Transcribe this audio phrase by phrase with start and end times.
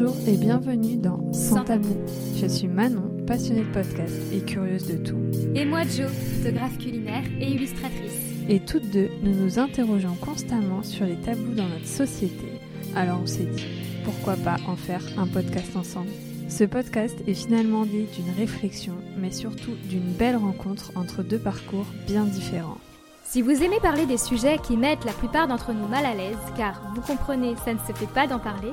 [0.00, 1.96] Bonjour et bienvenue dans Sans tabou.
[2.36, 5.18] Je suis Manon, passionnée de podcast et curieuse de tout.
[5.56, 8.12] Et moi Jo, photographe culinaire et illustratrice.
[8.48, 12.46] Et toutes deux, nous nous interrogeons constamment sur les tabous dans notre société.
[12.94, 13.66] Alors on s'est dit,
[14.04, 16.10] pourquoi pas en faire un podcast ensemble?
[16.48, 21.86] Ce podcast est finalement dit d'une réflexion, mais surtout d'une belle rencontre entre deux parcours
[22.06, 22.78] bien différents.
[23.24, 26.38] Si vous aimez parler des sujets qui mettent la plupart d'entre nous mal à l'aise,
[26.56, 28.72] car vous comprenez, ça ne se fait pas d'en parler,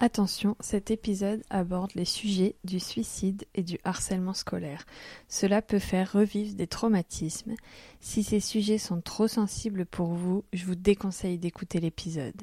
[0.00, 4.86] Attention, cet épisode aborde les sujets du suicide et du harcèlement scolaire.
[5.26, 7.54] Cela peut faire revivre des traumatismes.
[7.98, 12.40] Si ces sujets sont trop sensibles pour vous, je vous déconseille d'écouter l'épisode.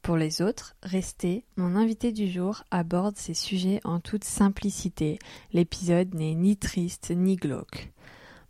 [0.00, 1.44] Pour les autres, restez.
[1.56, 5.18] Mon invité du jour aborde ces sujets en toute simplicité.
[5.52, 7.92] L'épisode n'est ni triste ni glauque.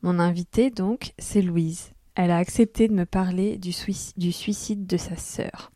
[0.02, 1.92] Mon invité donc, c'est Louise.
[2.14, 5.71] Elle a accepté de me parler du, suicide de sa sœur.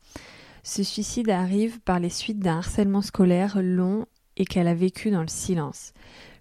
[0.69, 5.21] Ce suicide arrive par les suites d'un harcèlement scolaire long et qu'elle a vécu dans
[5.21, 5.93] le silence.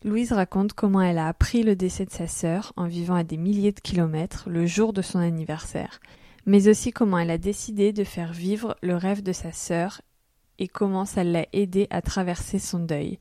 [0.03, 3.37] Louise raconte comment elle a appris le décès de sa sœur en vivant à des
[3.37, 6.01] milliers de kilomètres le jour de son anniversaire,
[6.45, 10.03] mais aussi comment elle a décidé de faire vivre le rêve de sa sœur
[10.59, 13.21] et comment ça l'a aidé à traverser son deuil.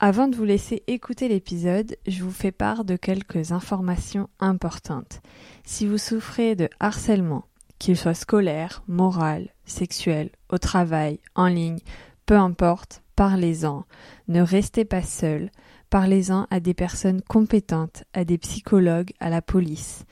[0.00, 5.20] Avant de vous laisser écouter l'épisode, je vous fais part de quelques informations importantes.
[5.64, 7.44] Si vous souffrez de harcèlement,
[7.78, 11.78] qu'il soit scolaire, moral, sexuel, au travail, en ligne,
[12.24, 13.84] peu importe, parlez-en.
[14.28, 15.50] Ne restez pas seul.
[15.90, 20.04] Parlez-en à des personnes compétentes, à des psychologues, à la police.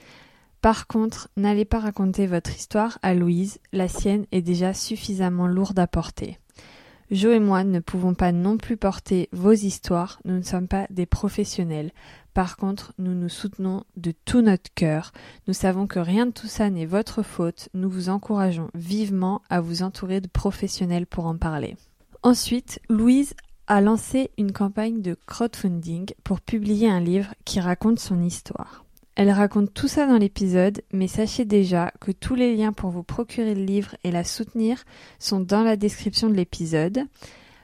[0.61, 5.79] Par contre, n'allez pas raconter votre histoire à Louise, la sienne est déjà suffisamment lourde
[5.79, 6.39] à porter.
[7.11, 10.87] Jo et moi ne pouvons pas non plus porter vos histoires, nous ne sommes pas
[10.89, 11.91] des professionnels.
[12.35, 15.13] Par contre, nous nous soutenons de tout notre cœur.
[15.47, 17.69] Nous savons que rien de tout ça n'est votre faute.
[17.75, 21.77] Nous vous encourageons vivement à vous entourer de professionnels pour en parler.
[22.25, 23.35] Ensuite, Louise
[23.69, 28.85] a lancé une campagne de crowdfunding pour publier un livre qui raconte son histoire.
[29.15, 33.05] Elle raconte tout ça dans l'épisode, mais sachez déjà que tous les liens pour vous
[33.05, 34.85] procurer le livre et la soutenir
[35.21, 37.05] sont dans la description de l'épisode.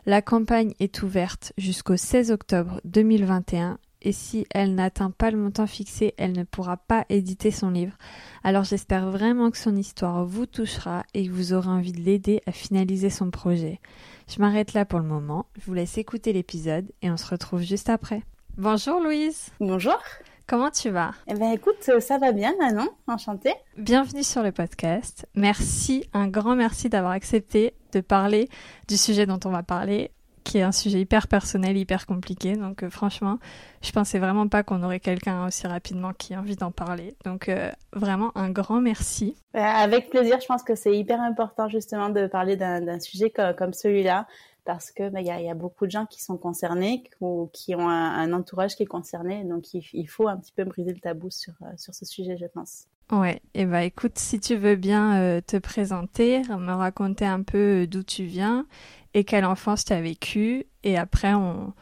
[0.07, 5.67] La campagne est ouverte jusqu'au 16 octobre 2021 et si elle n'atteint pas le montant
[5.67, 7.97] fixé, elle ne pourra pas éditer son livre.
[8.45, 12.43] Alors j'espère vraiment que son histoire vous touchera et que vous aurez envie de l'aider
[12.47, 13.81] à finaliser son projet.
[14.29, 17.63] Je m'arrête là pour le moment, je vous laisse écouter l'épisode et on se retrouve
[17.63, 18.23] juste après.
[18.57, 19.51] Bonjour Louise.
[19.61, 19.99] Bonjour.
[20.47, 21.13] Comment tu vas?
[21.29, 23.55] Eh bien écoute, ça va bien Manon, enchantée.
[23.77, 25.29] Bienvenue sur le podcast.
[25.37, 28.49] Merci, un grand merci d'avoir accepté de parler
[28.89, 30.11] du sujet dont on va parler
[30.45, 32.57] qui est un sujet hyper personnel, hyper compliqué.
[32.57, 33.39] Donc euh, franchement,
[33.83, 37.15] je pensais vraiment pas qu'on aurait quelqu'un aussi rapidement qui a envie d'en parler.
[37.25, 39.37] Donc euh, vraiment un grand merci.
[39.55, 43.73] Bah, avec plaisir, je pense que c'est hyper important justement de parler d'un sujet comme,
[43.73, 44.27] celui-là
[44.65, 47.89] parce que bah, il y, a, beaucoup de gens qui sont concernés ou qui ont
[47.89, 49.45] un, entourage qui est concerné.
[49.45, 52.47] Donc il, faut un petit peu briser le tabou sur, euh, sur ce sujet, je
[52.47, 52.87] pense.
[53.11, 58.05] Ouais, et bah écoute, si tu veux bien te présenter, me raconter un peu d'où
[58.05, 58.67] tu viens
[59.15, 60.67] et quelle enfance tu as vécu.
[60.85, 61.73] Et après, on,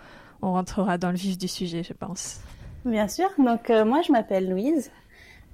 [0.43, 2.41] on, rentrera dans le vif du sujet, je pense.
[2.85, 3.29] Bien sûr.
[3.39, 4.91] Donc, euh, moi, je m'appelle Louise.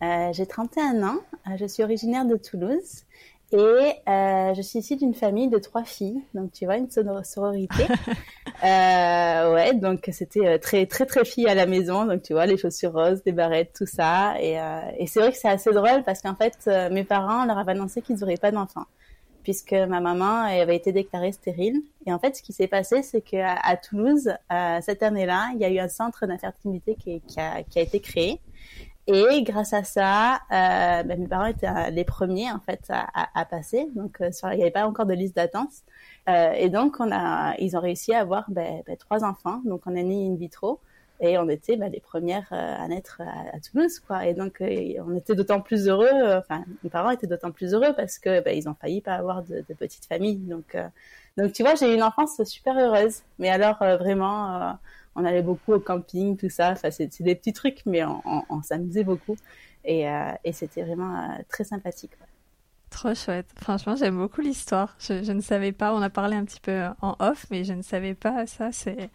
[0.03, 1.19] Euh, j'ai 31 ans.
[1.49, 3.05] Euh, je suis originaire de Toulouse.
[3.53, 6.21] Et je suis issue d'une famille de trois filles.
[6.34, 7.84] Donc, tu vois, une sororité.
[8.65, 12.05] ouais, donc c'était très, très, très fille à la maison.
[12.05, 14.34] Donc, tu vois, les chaussures roses, des barrettes, tout ça.
[14.41, 14.59] Et,
[14.99, 18.03] et c'est vrai que c'est assez drôle parce qu'en fait, mes parents leur avaient annoncé
[18.03, 18.87] qu'ils n'auraient pas d'enfants
[19.44, 21.82] puisque ma maman avait été déclarée stérile.
[22.06, 25.60] Et en fait, ce qui s'est passé, c'est qu'à à Toulouse, euh, cette année-là, il
[25.60, 28.41] y a eu un centre d'infertilité qui, a, été créé.
[29.07, 33.86] Et grâce à ça, euh, ben, mes parents étaient les premiers en fait à, passer.
[33.95, 35.72] Donc, euh, il n'y avait pas encore de liste d'attente.
[36.28, 36.97] Euh, et donc,
[37.59, 39.60] ils ont réussi à avoir ben, ben, trois enfants.
[39.66, 40.80] Donc, on a né in vitro
[41.21, 44.27] et on était bah, les premières euh, à naître à, Toulouse quoi.
[44.27, 47.72] Et donc euh, on était d'autant plus heureux euh, enfin mes parents étaient d'autant plus
[47.72, 50.77] heureux parce que bah, ont failli pas avoir de, petite famille donc
[51.37, 53.22] donc tu vois j'ai eu une enfance super heureuse.
[53.39, 54.78] Mais alors vraiment
[55.15, 56.72] on allait beaucoup au camping tout ça.
[56.72, 59.37] Enfin c'est des petits trucs mais on, s'amusait beaucoup.
[59.84, 60.07] Et,
[60.45, 62.13] et c'était vraiment très sympathique
[62.91, 63.51] Trop chouette.
[63.60, 64.95] Franchement, j'aime beaucoup l'histoire.
[65.01, 67.72] Je, je, ne savais pas, on a parlé un petit peu en off, mais je
[67.72, 68.47] ne savais pas.
[68.47, 68.71] Ça.
[68.71, 69.10] C'est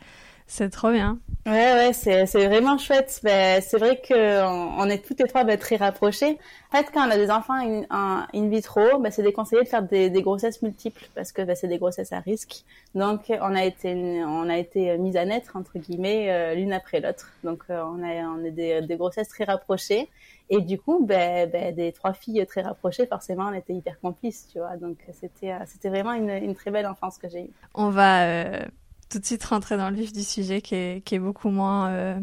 [0.51, 1.19] C'est trop bien.
[1.46, 3.19] Ouais, ouais, c'est, c'est vraiment chouette.
[3.24, 6.40] Ben, c'est vrai qu'on on est toutes les trois ben, très rapprochés.
[6.74, 9.84] En fait, quand on a des enfants in, in vitro, ben, c'est déconseillé de faire
[9.84, 12.66] des, des grossesses multiples parce que ben, c'est des grossesses à risque.
[12.96, 13.94] Donc, on a été,
[14.25, 17.31] on a été mis à naître, entre guillemets, euh, l'une après l'autre.
[17.44, 20.10] Donc, euh, on, a, on est des, des grossesses très rapprochées.
[20.50, 24.57] Et du coup, ben, des trois filles très rapprochées, forcément, on était hyper complices, tu
[24.57, 24.78] vois.
[24.78, 27.54] Donc, c'était, c'était vraiment une, une très belle enfance que j'ai eue.
[27.75, 28.66] On va euh,
[29.09, 31.89] tout de suite rentrer dans le vif du sujet qui est, qui est beaucoup moins,
[31.89, 32.19] euh,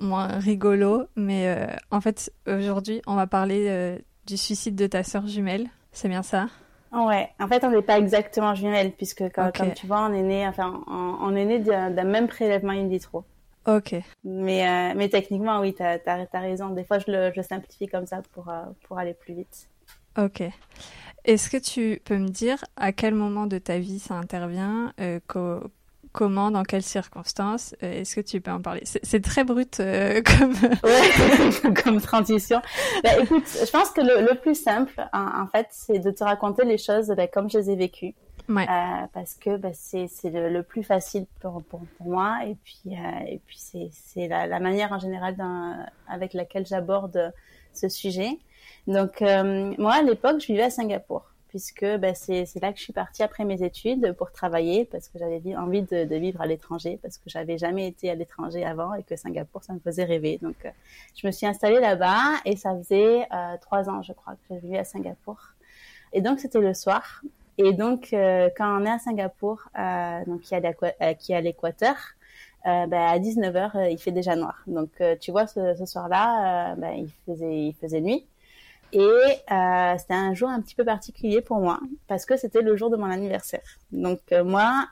[0.00, 1.04] moins rigolo.
[1.16, 5.68] Mais euh, en fait, aujourd'hui, on va parler euh, du suicide de ta sœur jumelle.
[5.92, 6.46] C'est bien ça?
[6.92, 9.50] Ouais, en fait, on n'est pas exactement jumelles, puisque okay.
[9.52, 12.86] comme tu vois, on est né, enfin, on, on est né d'un même prélèvement in
[12.86, 13.24] vitro.
[13.66, 13.96] Ok.
[14.22, 16.70] Mais, mais techniquement, oui, tu as, as, as, raison.
[16.70, 18.52] Des fois, je le, je simplifie comme ça pour,
[18.86, 19.68] pour aller plus vite.
[20.16, 20.44] Ok.
[21.24, 25.18] Est-ce que tu peux me dire à quel moment de ta vie ça intervient euh,
[26.14, 28.82] comment, dans quelles circonstances euh, Est-ce que tu peux en parler?
[28.84, 30.54] C'est très brut euh, comme...
[30.84, 32.62] ouais, comme transition.
[33.02, 36.24] Bah, écoute, je pense que le, le plus simple, en, en fait, c'est de te
[36.24, 38.14] raconter les choses bah, comme je les ai vécues.
[38.48, 38.66] Ouais.
[38.68, 42.94] Euh, parce que bah, c'est le, le, plus facile pour, pour, pour moi et puis
[42.94, 45.34] euh, et puis c'est la, la manière en général
[46.06, 47.32] avec laquelle j'aborde
[47.72, 48.38] ce sujet.
[48.86, 49.22] Donc
[49.78, 53.22] moi à l'époque je vivais à Singapour puisque bah, c'est là que je suis partie
[53.22, 57.30] après mes études pour travailler parce que j'avais envie de, vivre à l'étranger parce que
[57.30, 60.40] j'avais jamais été à l'étranger avant et que Singapour ça me faisait rêver.
[60.42, 60.70] Donc euh,
[61.14, 64.66] je me suis installée là-bas et ça faisait euh, trois ans je crois que je
[64.66, 65.38] vivais à Singapour.
[66.12, 67.22] Et donc c'était le soir
[67.56, 69.62] et donc, euh, quand on est à Singapour,
[70.26, 71.94] donc qui est à l'Équateur,
[72.64, 74.60] bah, à 19h, euh, il fait déjà noir.
[74.66, 74.90] Donc,
[75.20, 78.26] tu vois, ce, soir-là, bah, il faisait nuit.
[78.94, 82.90] Et c'était un jour un petit peu particulier pour moi parce que c'était le jour
[82.90, 83.78] de mon anniversaire.
[83.90, 84.86] Donc moi,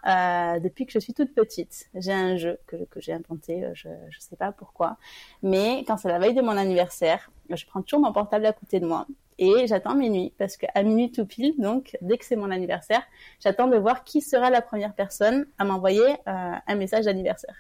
[0.61, 4.21] depuis que je suis toute petite, j'ai un jeu que, que j'ai inventé, je ne
[4.21, 4.97] sais pas pourquoi,
[5.43, 8.81] mais quand c'est la veille de mon anniversaire, je prends toujours mon portable à côté
[8.81, 9.07] de moi
[9.39, 13.03] et j'attends minuit parce qu'à minuit tout pile, donc dès que c'est mon anniversaire,
[13.41, 17.57] j'attends de voir qui sera la première personne à m'envoyer euh, un message d'anniversaire.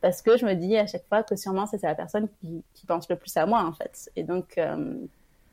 [0.00, 2.86] Parce que je me dis à chaque fois que sûrement c'est la personne qui, qui,
[2.86, 4.10] pense le plus à moi en fait.
[4.16, 4.94] Et donc, euh,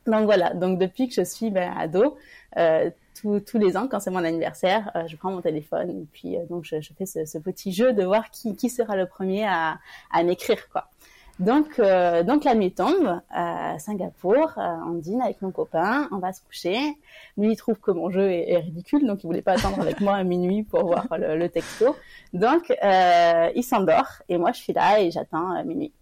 [0.06, 2.18] donc voilà, donc depuis que je suis ben, ado,
[2.58, 6.08] euh, tous, tous les ans quand c'est mon anniversaire, euh, je prends mon téléphone et
[6.12, 8.96] puis euh, donc je, je fais ce, ce, petit jeu de voir qui, qui sera
[8.96, 9.80] le premier à,
[10.12, 10.90] à m'écrire quoi.
[11.40, 16.18] Donc, euh, donc la nuit tombe à Singapour, euh, on dîne avec mon copain, on
[16.18, 16.78] va se coucher.
[17.38, 20.02] Lui, il trouve que mon jeu est, est, ridicule, donc il voulait pas attendre avec
[20.02, 21.96] moi à minuit pour voir le, le texto.
[22.34, 25.94] Donc, euh, il s'endort et moi, je suis là et j'attends à minuit.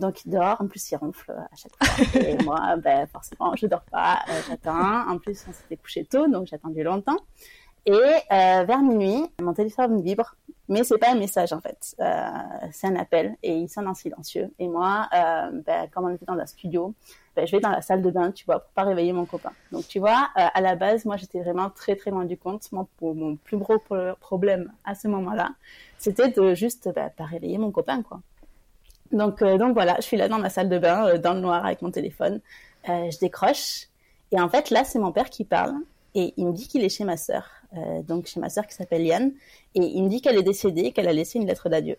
[0.00, 2.20] Donc il dort, en plus il ronfle à chaque fois.
[2.20, 5.08] Et moi, ben, forcément, je dors pas, euh, j'attends.
[5.08, 7.18] En plus, on s'était couché tôt, donc j'ai attendu longtemps.
[7.86, 10.34] Et euh, vers minuit, mon téléphone vibre,
[10.68, 12.28] mais c'est pas un message en fait, euh,
[12.72, 14.50] c'est un appel et il sonne en silencieux.
[14.58, 16.94] Et moi, euh, ben, comme on était dans un studio,
[17.36, 19.52] ben, je vais dans la salle de bain, tu vois, pour pas réveiller mon copain.
[19.72, 22.72] Donc tu vois, euh, à la base, moi j'étais vraiment très très loin du compte.
[22.72, 23.78] Mon, mon plus gros
[24.20, 25.50] problème à ce moment-là,
[25.98, 28.20] c'était de juste ben, pas réveiller mon copain quoi.
[29.14, 31.40] Donc euh, donc voilà, je suis là dans la salle de bain, euh, dans le
[31.40, 32.40] noir avec mon téléphone,
[32.86, 33.88] je décroche.
[34.32, 35.74] Et en fait là c'est mon père qui parle
[36.14, 38.74] et il me dit qu'il est chez ma sœur, euh, donc chez ma sœur qui
[38.74, 39.32] s'appelle Yann,
[39.74, 41.96] et il me dit qu'elle est décédée, qu'elle a laissé une lettre d'adieu.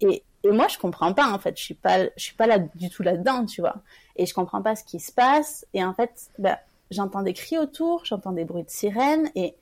[0.00, 2.88] Et, moi, je comprends pas, en fait, je suis pas, je suis pas là du
[2.88, 3.76] tout là-dedans, tu vois,
[4.16, 6.60] et je comprends pas ce qui se passe, et en fait, bah,
[6.90, 9.54] j'entends des cris autour, j'entends des bruits de sirènes, et,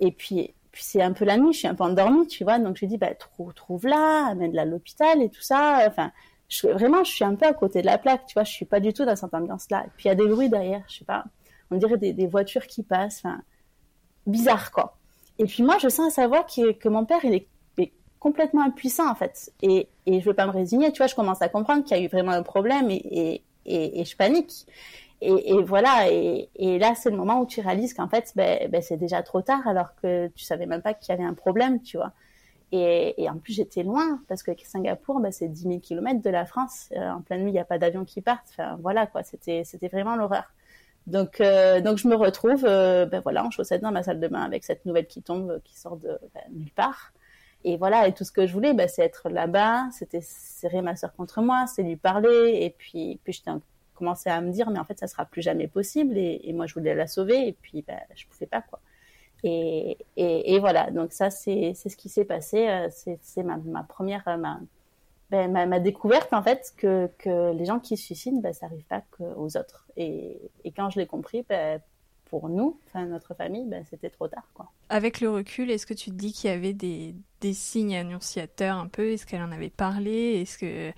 [0.00, 2.58] et puis, puis c'est un peu la nuit, je suis un peu endormie, tu vois,
[2.58, 6.10] donc je dis, bah, trouve, trouve-la, amène-la à l'hôpital et tout ça, enfin,
[6.62, 8.80] vraiment, je suis un peu à côté de la plaque, tu vois, je suis pas
[8.80, 9.84] du tout dans cette ambiance-là.
[9.86, 11.24] Et puis il y a des bruits derrière, je sais pas
[11.70, 13.40] on dirait des, voitures qui passent, enfin,
[14.26, 14.96] bizarre quoi.
[15.38, 17.48] Et puis moi, je sens à savoir que, que mon père, il est,
[18.20, 19.52] complètement impuissant en fait.
[19.60, 22.00] Et, et je veux pas me résigner, tu vois, je commence à comprendre qu'il y
[22.00, 24.66] a eu vraiment un problème et, et, je panique.
[25.20, 28.80] Et, voilà, et, et là, c'est le moment où tu réalises qu'en fait, ben, ben,
[28.80, 31.82] c'est déjà trop tard alors que tu savais même pas qu'il y avait un problème,
[31.82, 32.12] tu vois.
[32.72, 36.44] Et, en plus, j'étais loin parce que Singapour, ben, c'est 10 000 km de la
[36.44, 36.88] France.
[36.96, 38.48] Euh, en pleine nuit, il n'y a pas d'avion qui partent.
[38.50, 40.52] Enfin, voilà, quoi, c'était vraiment l'horreur.
[41.06, 44.28] Donc, euh, donc je me retrouve, euh, ben voilà, en chaussettes dans ma salle de
[44.28, 47.12] bain avec cette nouvelle qui tombe, qui sort de ben, nulle part.
[47.62, 50.96] Et voilà, et tout ce que je voulais, ben, c'est être là-bas, c'était serrer ma
[50.96, 53.40] sœur contre moi, c'est lui parler, et puis, puis je
[53.94, 56.66] commencé à me dire, mais en fait, ça sera plus jamais possible, et, et moi,
[56.66, 58.80] je voulais la sauver, et puis, ben, je pouvais pas, quoi.
[59.46, 64.58] Et, et, voilà, donc ça, c'est ce qui s'est passé, c'est ma, ma première, ma,
[65.30, 68.66] ben, ma, ma, découverte en fait que, que les gens qui se suicident, ben, ça
[68.66, 69.86] n'arrive pas qu'aux autres.
[69.98, 71.78] Et, et, quand je l'ai compris, ben,
[72.26, 74.48] pour nous, notre famille, ben, c'était trop tard.
[74.54, 74.70] Quoi.
[74.88, 78.78] Avec le recul, est-ce que tu te dis qu'il y avait des, des signes annonciateurs
[78.78, 79.12] un peu?
[79.12, 80.40] Est-ce qu'elle en avait parlé?
[80.40, 80.92] Est-ce que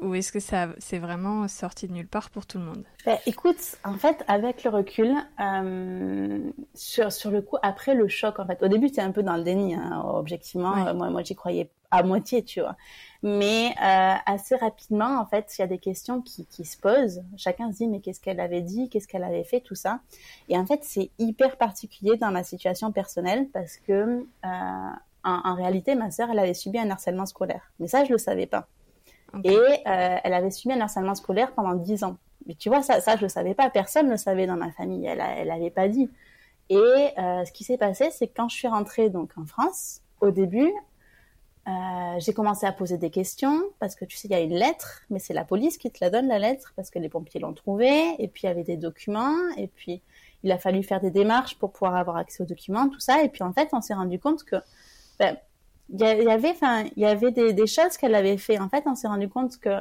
[0.00, 2.84] ou est-ce que ça c'est vraiment sorti de nulle part pour tout le monde?
[3.04, 8.38] Ben, Écoute, en fait, avec le recul, euh, sur, sur le coup, après le choc,
[8.40, 10.86] en fait, au début, tu es un peu dans le déni, hein, objectivement.
[10.86, 12.76] Euh, moi, moi j'y croyais à moitié, tu vois.
[13.22, 17.22] Mais euh, assez rapidement, en fait, il y a des questions qui, qui se posent.
[17.36, 18.88] Chacun se dit, mais qu'est-ce qu'elle avait dit?
[18.88, 19.60] Qu'est-ce qu'elle avait fait?
[19.60, 20.00] Tout ça.
[20.48, 24.92] Et en fait, c'est hyper particulier dans ma situation personnelle parce que, en,
[25.24, 27.72] en réalité, ma sœur, elle avait subi un harcèlement scolaire.
[27.78, 28.68] Mais ça, je le savais pas.
[29.44, 32.16] Et euh, elle avait subi un harcèlement scolaire pendant 10 ans.
[32.46, 33.70] Mais tu vois, ça, ça je ne savais pas.
[33.70, 35.04] Personne ne le savait dans ma famille.
[35.06, 36.08] Elle n'avait pas dit.
[36.68, 40.00] Et euh, ce qui s'est passé, c'est que quand je suis rentrée donc en France,
[40.20, 40.72] au début,
[41.68, 41.70] euh,
[42.18, 45.02] j'ai commencé à poser des questions parce que tu sais, il y a une lettre,
[45.10, 47.52] mais c'est la police qui te la donne la lettre parce que les pompiers l'ont
[47.54, 48.14] trouvée.
[48.18, 49.36] Et puis il y avait des documents.
[49.56, 50.02] Et puis
[50.42, 53.22] il a fallu faire des démarches pour pouvoir avoir accès aux documents, tout ça.
[53.22, 54.56] Et puis en fait, on s'est rendu compte que
[55.18, 55.36] ben,
[55.88, 58.58] il y avait, enfin, il y avait des, choses qu'elle avait fait.
[58.58, 59.80] En fait, on s'est rendu compte que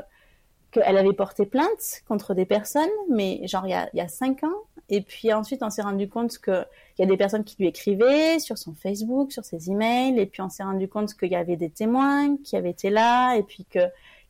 [0.72, 4.56] qu'elle avait porté plainte contre des personnes, mais genre il y a, il cinq ans.
[4.90, 6.66] Et puis ensuite, on s'est rendu compte qu'il
[7.00, 10.20] y a des personnes qui lui écrivaient sur son Facebook, sur ses emails.
[10.20, 13.36] Et puis on s'est rendu compte qu'il y avait des témoins qui avaient été là,
[13.36, 13.80] et puis que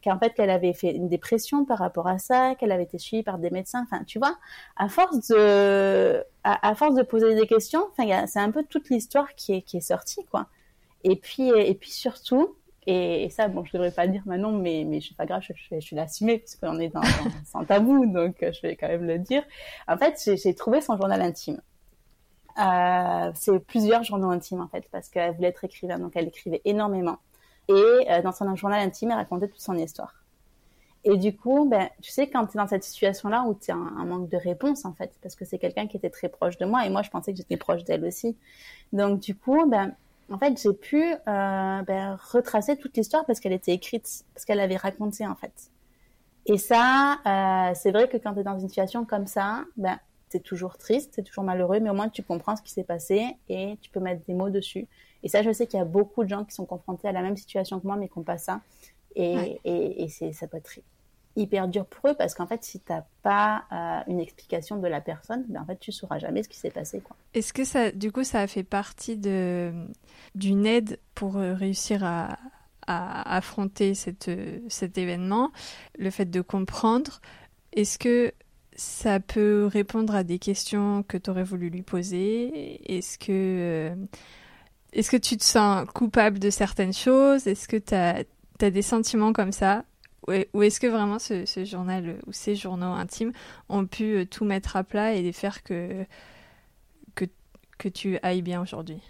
[0.04, 3.24] qu'en fait qu'elle avait fait une dépression par rapport à ça, qu'elle avait été suivie
[3.24, 3.84] par des médecins.
[3.84, 4.38] Enfin, tu vois,
[4.78, 8.90] à force de à, à force de poser des questions, enfin, c'est un peu toute
[8.90, 10.48] l'histoire qui est qui est sortie, quoi.
[11.08, 12.56] Et puis, et puis surtout,
[12.88, 15.42] et, ça, bon, je devrais pas le dire maintenant, mais, mais je suis pas grave,
[15.42, 17.08] je, je, je vais l'assumer puisqu'on est dans, dans,
[17.46, 19.44] sans tabou, donc je vais quand même le dire.
[19.88, 21.62] En fait, j'ai trouvé son journal intime.
[22.58, 26.62] Euh, c'est plusieurs journaux intimes en fait, parce qu'elle voulait être écrivaine, donc elle écrivait
[26.66, 27.18] énormément.
[27.68, 30.24] Et euh, dans son journal intime, elle racontait toute son histoire.
[31.04, 33.76] Et du coup, ben, tu sais, quand tu es dans cette situation-là où tu as
[33.76, 36.58] un, un, manque de réponse, en fait, parce que c'est quelqu'un qui était très proche
[36.58, 38.36] de moi, et moi, je pensais que j'étais proche d'elle aussi.
[38.92, 39.96] Donc, du coup, ben,
[40.32, 41.18] en fait, j'ai pu euh,
[41.84, 45.72] ben, retracer toute l'histoire parce qu'elle était écrite, parce qu'elle avait raconté en fait.
[46.48, 50.00] Et ça, euh, c'est vrai que quand tu es dans une situation comme ça, ben,
[50.30, 53.38] c'est toujours triste, c'est toujours malheureux, mais au moins tu comprends ce qui s'est passé
[53.50, 54.88] et tu peux mettre des mots dessus.
[55.24, 57.22] Et ça, je sais qu'il y a beaucoup de gens qui sont confrontés à la
[57.22, 58.62] même situation que moi, mais qui n'ont pas ça.
[59.16, 59.60] Et, ouais.
[59.64, 60.80] et, et c'est, ça peut être
[61.36, 64.88] hyper dur pour eux parce qu'en fait, si tu n'as pas euh, une explication de
[64.88, 67.02] la personne, ben, en fait, tu sauras jamais ce qui s'est passé.
[67.34, 72.38] Est-ce que ça, du coup, ça a fait partie d'une aide pour euh, réussir à,
[72.88, 74.30] affronter cette,
[74.70, 75.52] cet événement,
[75.98, 77.20] le fait de comprendre?
[77.74, 78.32] Est-ce que
[78.76, 82.80] ça peut répondre à des questions que tu aurais voulu lui poser?
[82.96, 83.96] Est-ce que, euh,
[84.94, 87.48] est-ce que tu te sens coupable de certaines choses?
[87.48, 88.24] Est-ce que tu as
[88.70, 89.84] des sentiments comme ça?
[90.54, 93.32] Ou est-ce que vraiment ce, ce, journal ou ces journaux intimes
[93.70, 96.06] ont pu euh, tout mettre à plat et faire que,
[97.16, 97.26] que,
[97.78, 99.02] que tu ailles bien aujourd'hui?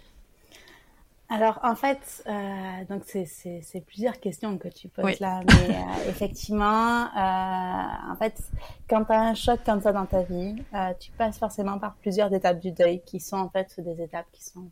[1.28, 5.16] Alors en fait, euh, donc c'est plusieurs questions que tu poses oui.
[5.18, 8.40] là, mais euh, effectivement, euh, en fait,
[8.88, 11.94] quand tu as un choc comme ça dans ta vie, euh, tu passes forcément par
[11.96, 14.70] plusieurs étapes du deuil qui sont en fait des étapes qui sont,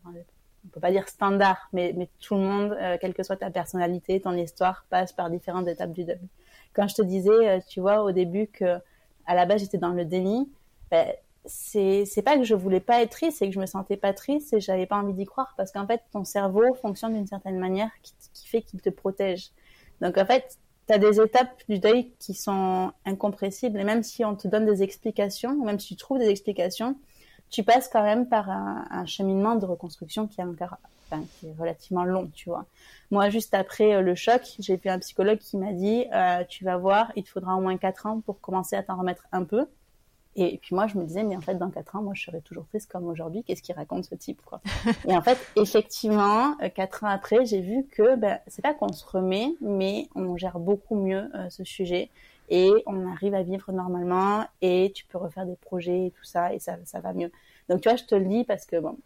[0.65, 4.19] on peut pas dire standard, mais, tout le monde, euh, quelle que soit ta personnalité,
[4.19, 6.19] ton histoire, passe par différentes étapes du deuil.
[6.73, 8.79] Quand je te disais, tu vois, au début que
[9.25, 10.49] à la base j'étais dans le déni,
[10.91, 11.07] ben,
[11.45, 14.53] c'est pas que je voulais pas être triste, c'est que je me sentais pas triste
[14.53, 17.89] et j'avais pas envie d'y croire parce qu'en fait ton cerveau fonctionne d'une certaine manière
[18.01, 19.51] qui, qui fait qu'il te protège.
[20.01, 20.57] Donc en fait,
[20.87, 24.65] tu as des étapes du deuil qui sont incompressibles et même si on te donne
[24.65, 26.95] des explications, même si tu trouves des explications,
[27.49, 30.77] tu passes quand même par un, un cheminement de reconstruction qui est encore
[31.09, 32.65] enfin, qui est relativement long, tu vois.
[33.11, 36.77] Moi, juste après le choc, j'ai vu un psychologue qui m'a dit euh, tu vas
[36.77, 39.67] voir, il te faudra au moins quatre ans pour commencer à t'en remettre un peu.
[40.37, 42.41] Et puis moi, je me disais, mais en fait, dans quatre ans, moi, je serais
[42.41, 43.43] toujours triste comme aujourd'hui.
[43.43, 44.59] Qu'est-ce qu'il raconte ce type, quoi?
[45.07, 49.05] Et en fait, effectivement, quatre ans après, j'ai vu que ben, c'est pas qu'on se
[49.05, 52.09] remet, mais on gère beaucoup mieux euh, ce sujet
[52.49, 56.53] et on arrive à vivre normalement et tu peux refaire des projets et tout ça
[56.53, 57.31] et ça, ça va mieux.
[57.69, 58.97] Donc tu vois, je te le dis parce que bon,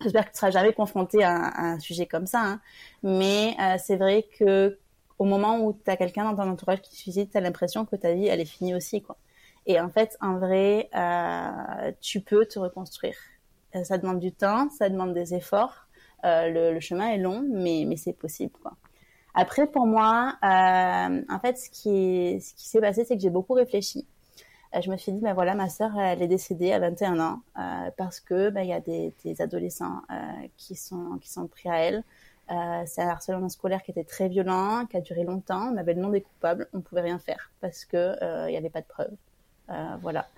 [0.00, 2.60] j'espère que tu seras jamais confronté à, à un sujet comme ça, hein,
[3.02, 4.78] mais euh, c'est vrai que
[5.18, 7.96] au moment où tu as quelqu'un dans ton entourage qui suicide, tu as l'impression que
[7.96, 9.16] ta vie, elle est finie aussi, quoi.
[9.66, 13.16] Et en fait, en vrai, euh, tu peux te reconstruire.
[13.74, 15.86] Euh, ça demande du temps, ça demande des efforts.
[16.24, 18.52] Euh, le, le, chemin est long, mais, mais c'est possible.
[18.62, 18.72] Quoi.
[19.36, 23.30] Après, pour moi, euh, en fait, ce qui, ce qui s'est passé, c'est que j'ai
[23.30, 24.06] beaucoup réfléchi.
[24.74, 27.42] Euh, je me suis dit, ben voilà, ma sœur, elle est décédée à 21 ans
[27.58, 30.02] euh, parce que ben, il y a des, des adolescents
[30.56, 32.04] qui sont qui sont pris à elle.
[32.86, 35.70] c'est un harcèlement scolaire qui était très violent, qui a duré longtemps.
[35.72, 38.16] On avait le nom des coupables, on pouvait rien faire parce que
[38.48, 39.16] il y avait pas de preuves.
[39.70, 40.28] Euh, voilà.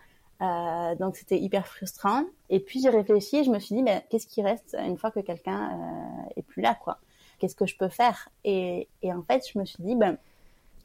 [0.40, 2.24] Euh, donc c'était hyper frustrant.
[2.50, 5.10] Et puis j'ai réfléchi et je me suis dit, mais qu'est-ce qui reste une fois
[5.10, 6.98] que quelqu'un euh, est plus là, quoi?
[7.38, 10.16] Qu'est-ce que je peux faire et, en fait, je me suis dit, ben,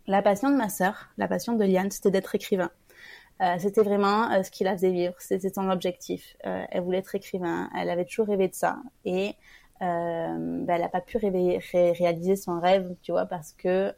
[0.07, 2.71] la passion de ma sœur, la passion de Liane, c'était d'être écrivain.
[3.41, 6.35] Euh, c'était vraiment euh, ce qui la faisait vivre, c'était son objectif.
[6.45, 9.35] Euh, elle voulait être écrivain, elle avait toujours rêvé de ça et
[9.81, 13.93] ben, elle n'a pas pu ré réaliser son rêve, tu vois, parce que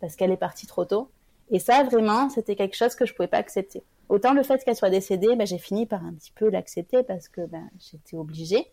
[0.00, 1.10] parce qu'elle est partie trop tôt.
[1.50, 3.82] Et ça, vraiment, c'était quelque chose que je pouvais pas accepter.
[4.08, 7.28] Autant le fait qu'elle soit décédée, ben, j'ai fini par un petit peu l'accepter parce
[7.28, 7.42] que
[7.78, 8.72] j'étais obligée.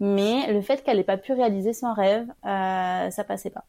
[0.00, 3.64] Mais le fait qu'elle n'ait pas pu réaliser son rêve, euh, ça passait pas.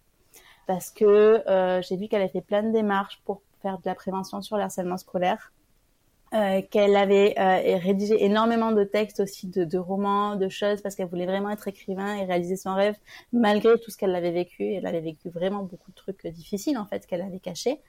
[0.67, 1.05] Parce que
[1.47, 4.57] euh, j'ai vu qu'elle avait fait plein de démarches pour faire de la prévention sur
[4.57, 5.53] le harcèlement scolaire,
[6.33, 10.95] euh, qu'elle avait euh, rédigé énormément de textes aussi, de, de romans, de choses, parce
[10.95, 12.95] qu'elle voulait vraiment être écrivain et réaliser son rêve,
[13.31, 14.73] malgré tout ce qu'elle avait vécu.
[14.73, 17.79] Elle avait vécu vraiment beaucoup de trucs difficiles, en fait, qu'elle avait cachés.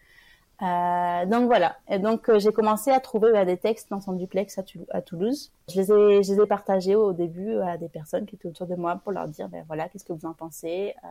[0.62, 1.76] Euh, donc voilà.
[1.88, 4.58] Et donc euh, j'ai commencé à trouver bah, des textes dans son duplex
[4.90, 5.52] à, Toulouse.
[5.68, 8.66] Je les, ai, je les ai partagés au début à des personnes qui étaient autour
[8.66, 11.08] de moi pour leur dire ben voilà qu'est-ce que vous en pensez, euh,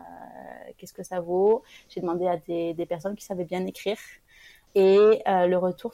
[0.77, 1.61] qu'est-ce que ça vaut.
[1.89, 3.97] J'ai demandé à des, des, personnes qui savaient bien écrire
[4.73, 5.93] et euh, le retour.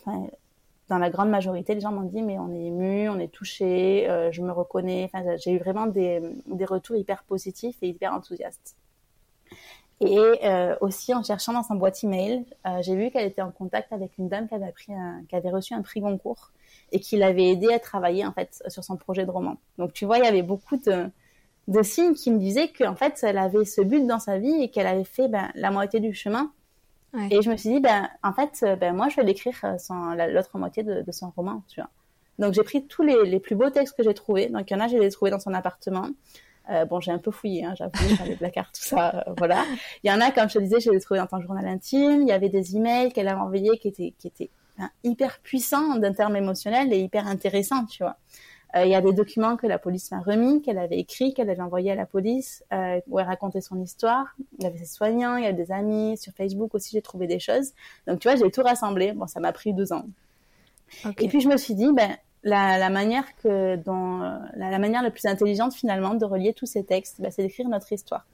[0.88, 4.10] Dans la grande majorité, les gens m'ont dit mais on est ému, on est touché,
[4.10, 5.10] euh, je me reconnais.
[5.14, 8.76] Enfin, j'ai eu vraiment des, des retours hyper positifs et hyper enthousiastes.
[10.02, 13.52] Et euh, aussi en cherchant dans son boîte email, euh, j'ai vu qu'elle était en
[13.52, 16.50] contact avec une dame qui avait, pris un, qui avait reçu un prix Goncourt
[16.92, 19.58] et qui l'avait aidé à travailler en fait sur son projet de roman.
[19.78, 21.06] Donc tu vois, il y avait beaucoup de,
[21.68, 24.70] de signes qui me disaient qu'en fait elle avait ce but dans sa vie et
[24.70, 26.52] qu'elle avait fait ben, la moitié du chemin.
[27.14, 27.28] Ouais.
[27.30, 30.58] Et je me suis dit ben en fait ben moi je vais l'écrire euh, l'autre
[30.58, 31.90] moitié de, de, son roman, tu vois.
[32.40, 34.48] Donc j'ai pris tous les, les plus beaux textes que j'ai trouvés.
[34.48, 36.10] Donc il y en a j'ai les trouvés dans son appartement.
[36.70, 37.92] Euh, bon, j'ai un peu fouillé, hein, j'avoue,
[38.26, 39.66] les placards, tout ça, euh, voilà.
[40.04, 41.68] Il y en a, comme je te disais, je les ai trouvés dans ton journal
[41.68, 42.22] intime.
[42.22, 44.50] Il y avait des emails qu'elle avait envoyés qui étaient, qui étaient
[45.04, 48.18] hyper puissants d'un terme émotionnel et hyper intéressants, tu vois.
[48.76, 51.50] Euh, il y a des documents que la police m'a remis, qu'elle avait écrits, qu'elle
[51.50, 54.34] avait envoyés à la police, euh, où elle racontait son histoire.
[54.60, 56.18] Il y avait ses soignants, il y avait des amis.
[56.18, 57.74] Sur Facebook aussi, j'ai trouvé des choses.
[58.08, 59.12] Donc, tu vois, j'ai tout rassemblé.
[59.12, 60.06] Bon, ça m'a pris deux ans.
[61.04, 61.26] Okay.
[61.26, 65.04] Et puis, je me suis dit, ben, la, la, manière que dont la, la, manière
[65.04, 68.26] la plus intelligente finalement de relier tous ces textes, bah, c'est d'écrire notre histoire.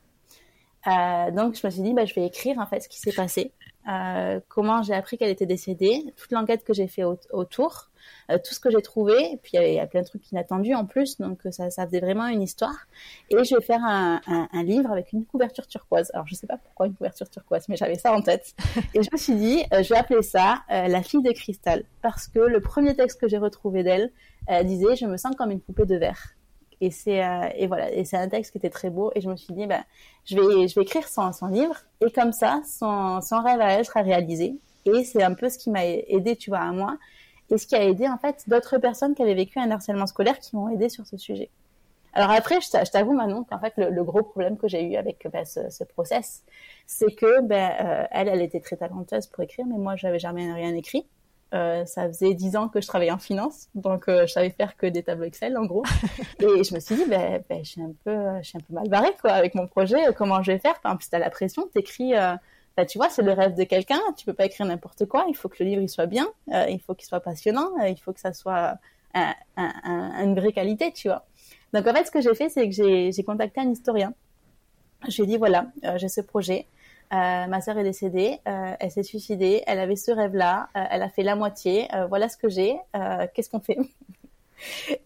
[0.87, 3.11] Euh, donc je me suis dit bah, je vais écrire en fait ce qui s'est
[3.11, 3.51] passé,
[3.87, 7.89] euh, comment j'ai appris qu'elle était décédée, toute l'enquête que j'ai fait au autour,
[8.29, 9.39] euh, tout ce que j'ai trouvé.
[9.43, 11.99] Puis il y, y, a plein de trucs inattendus en plus, donc ça, ça faisait
[11.99, 12.87] vraiment une histoire.
[13.29, 16.11] Et je vais faire un, un, un, livre avec une couverture turquoise.
[16.13, 18.53] Alors je sais pas pourquoi une couverture turquoise, mais j'avais ça en tête.
[18.93, 21.83] Et je me suis dit, euh, je vais appeler ça euh, La fille de cristal,
[22.01, 24.11] parce que le premier texte que j'ai retrouvé d'elle
[24.63, 26.36] disait, je me sens comme une poupée de verre.
[26.81, 27.23] Et c'est
[27.55, 27.91] et voilà.
[27.91, 29.11] Et c'est un texte qui était très beau.
[29.15, 29.83] Et je me suis dit bah
[30.25, 31.75] je vais je vais écrire son, son livre.
[32.05, 34.59] Et comme ça son son rêve à elle sera réalisé.
[34.85, 36.97] Et c'est un peu ce qui m'a aidé tu vois à moi.
[37.49, 40.39] Et ce qui a aidé en fait d'autres personnes qui avaient vécu un harcèlement scolaire
[40.39, 41.49] qui m'ont aidé sur ce sujet.
[42.17, 45.27] Alors après, je t'avoue Manon qu'en fait le, le, gros problème que j'ai eu avec
[45.31, 46.43] ben, ce, ce, process,
[46.87, 50.51] c'est que ben, euh, elle, elle était très talentueuse pour écrire, mais moi j'avais jamais
[50.51, 51.05] rien écrit.
[51.53, 54.75] Euh, ça faisait dix ans que je travaillais en finance, donc euh, je savais faire
[54.75, 55.83] que des tableaux Excel en gros.
[56.39, 58.73] et je me suis dit, ben, ben, je suis un peu, je suis un peu
[58.73, 59.97] mal barrée quoi avec mon projet.
[60.17, 60.75] Comment je vais faire?
[60.83, 62.15] En plus, t'as la pression, t'écris.
[62.15, 62.35] Euh,
[62.77, 63.99] ben, tu vois, c'est le rêve de quelqu'un.
[64.15, 65.25] Tu peux pas écrire n'importe quoi.
[65.27, 66.27] Il faut que le livre il soit bien.
[66.53, 67.71] Euh, il faut qu'il soit passionnant.
[67.81, 68.77] Euh, il faut que ça soit
[69.15, 71.25] un, un, un, une vraie qualité, tu vois.
[71.73, 74.13] Donc en fait, ce que j'ai fait, c'est que j'ai contacté un historien.
[75.07, 76.67] Je lui ai dit voilà, euh, j'ai ce projet.
[77.13, 81.01] Euh, ma sœur est décédée, euh, elle s'est suicidée, elle avait ce rêve-là, euh, elle
[81.01, 82.77] a fait la moitié, voilà ce que j'ai,
[83.33, 83.77] qu'est-ce qu'on fait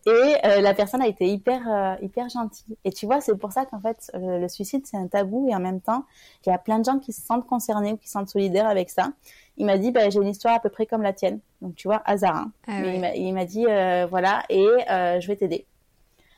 [0.06, 2.78] Et la personne a été hyper hyper gentille.
[2.86, 5.60] Et tu vois, c'est pour ça qu'en fait le, suicide c'est un tabou et en
[5.60, 6.06] même temps
[6.46, 8.68] il y a plein de gens qui se sentent concernés ou qui se sentent solidaires
[8.68, 9.12] avec ça.
[9.58, 11.88] Il m'a dit bah, j'ai une histoire à peu près comme la tienne, donc tu
[11.88, 12.36] vois hasard.
[12.36, 12.52] Hein.
[12.68, 12.82] Ah.
[13.16, 13.66] Il m'a dit
[14.10, 15.68] voilà et je vais t'aider.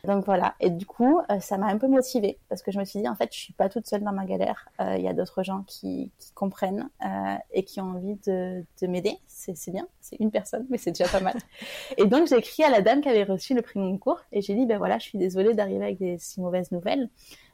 [0.05, 0.53] Donc voilà.
[0.59, 3.07] Et du coup, euh, ça m'a un peu motivée parce que je me suis dit
[3.07, 4.67] en fait, je suis pas toute seule dans ma galère.
[4.81, 8.65] Euh, il y a d'autres gens qui, qui comprennent euh, et qui ont envie de,
[8.81, 9.17] de m'aider.
[9.27, 11.35] C'est bien, c'est une personne, mais c'est déjà pas mal.
[11.97, 14.55] et donc j'ai écrit à la dame qui avait reçu le prix Goncourt et j'ai
[14.55, 17.07] dit ben voilà, je suis désolée d'arriver avec des si mauvaises nouvelles,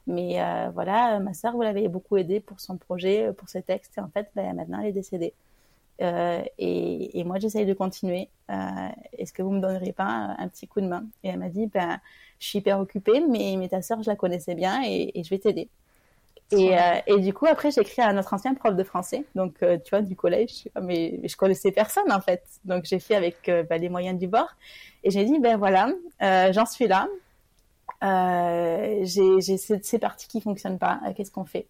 [0.08, 3.96] mais euh, voilà, ma sœur vous l'avez beaucoup aidée pour son projet, pour ses textes
[3.96, 5.34] et en fait ben, maintenant elle est décédée.
[6.00, 8.28] Euh, et, et, moi, j'essaye de continuer.
[8.50, 10.04] Euh, Est-ce que vous me donneriez pas
[10.38, 11.04] un, petit coup de main?
[11.22, 12.00] Et elle m'a dit, ben,
[12.38, 15.30] je suis hyper occupée, mais, mais ta sœur, je la connaissais bien et, et je
[15.30, 15.68] vais t'aider.
[16.52, 19.58] Et, euh, et, du coup, après, j'ai écrit à notre ancien prof de français, donc
[19.58, 22.42] tu vois, du collège, mais je connaissais personne en fait.
[22.64, 24.48] Donc j'ai fait avec bah, les moyens du bord.
[25.04, 25.92] Et j'ai dit, ben voilà,
[26.50, 27.06] j'en suis là.
[29.04, 31.00] j'ai ces, parties qui fonctionnent pas.
[31.16, 31.66] Qu'est-ce qu'on fait?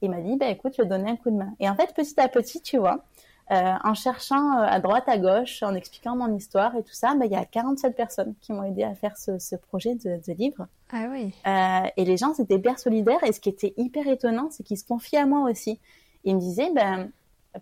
[0.00, 1.52] Il m'a dit, ben écoute, je vais te donner un coup de main.
[1.60, 3.04] Et en fait, petit à petit, tu vois,
[3.52, 7.14] euh, en cherchant euh, à droite, à gauche, en expliquant mon histoire et tout ça,
[7.14, 10.20] ben, il y a 47 personnes qui m'ont aidé à faire ce, ce projet de,
[10.26, 10.66] de, livre.
[10.90, 11.34] Ah oui.
[11.46, 13.22] Euh, et les gens étaient hyper solidaires.
[13.24, 15.78] Et ce qui était hyper étonnant, c'est qu'ils se confiaient à moi aussi.
[16.24, 17.10] Ils me disaient, ben,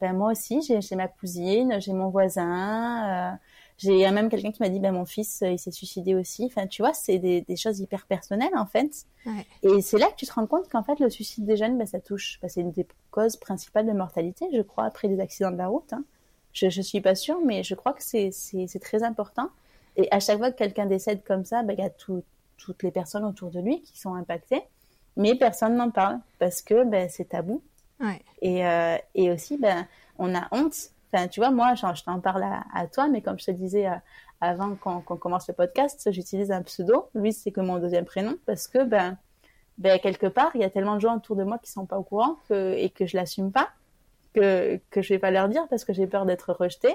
[0.00, 3.32] ben moi aussi, j'ai ma cousine, j'ai mon voisin.
[3.32, 3.36] Euh,
[3.80, 6.44] j'ai même quelqu'un qui m'a dit, ben mon fils, il s'est suicidé aussi.
[6.44, 9.06] Enfin, tu vois, c'est des, des, choses hyper personnelles en fait.
[9.24, 9.46] Ouais.
[9.62, 11.86] Et c'est là que tu te rends compte qu'en fait, le suicide des jeunes, ben,
[11.86, 12.38] ça touche.
[12.42, 15.68] Ben, c'est une des causes principales de mortalité, je crois, après des accidents de la
[15.68, 15.92] route.
[15.94, 16.04] Hein.
[16.52, 18.30] Je, je suis pas sûre, mais je crois que c'est
[18.82, 19.48] très important.
[19.96, 22.22] Et à chaque fois que quelqu'un décède comme ça, ben, il y a tout,
[22.58, 24.62] toutes les personnes autour de lui qui sont impactées,
[25.16, 27.62] mais personne n'en parle parce que ben, c'est tabou.
[27.98, 28.20] Ouais.
[28.42, 29.86] Et, euh, et aussi, ben,
[30.18, 33.46] on a honte Enfin, tu vois, moi, je t'en parle à, toi, mais comme je
[33.46, 33.94] te disais euh,
[34.40, 37.08] avant qu'on qu commence le podcast, j'utilise un pseudo.
[37.14, 39.18] Lui, c'est que mon deuxième prénom parce que, ben,
[39.78, 41.98] ben, quelque part, il y a tellement de gens autour de moi qui sont pas
[41.98, 43.70] au courant et que je l'assume pas,
[44.34, 46.94] que, que je vais pas leur dire parce que j'ai peur d'être rejetée,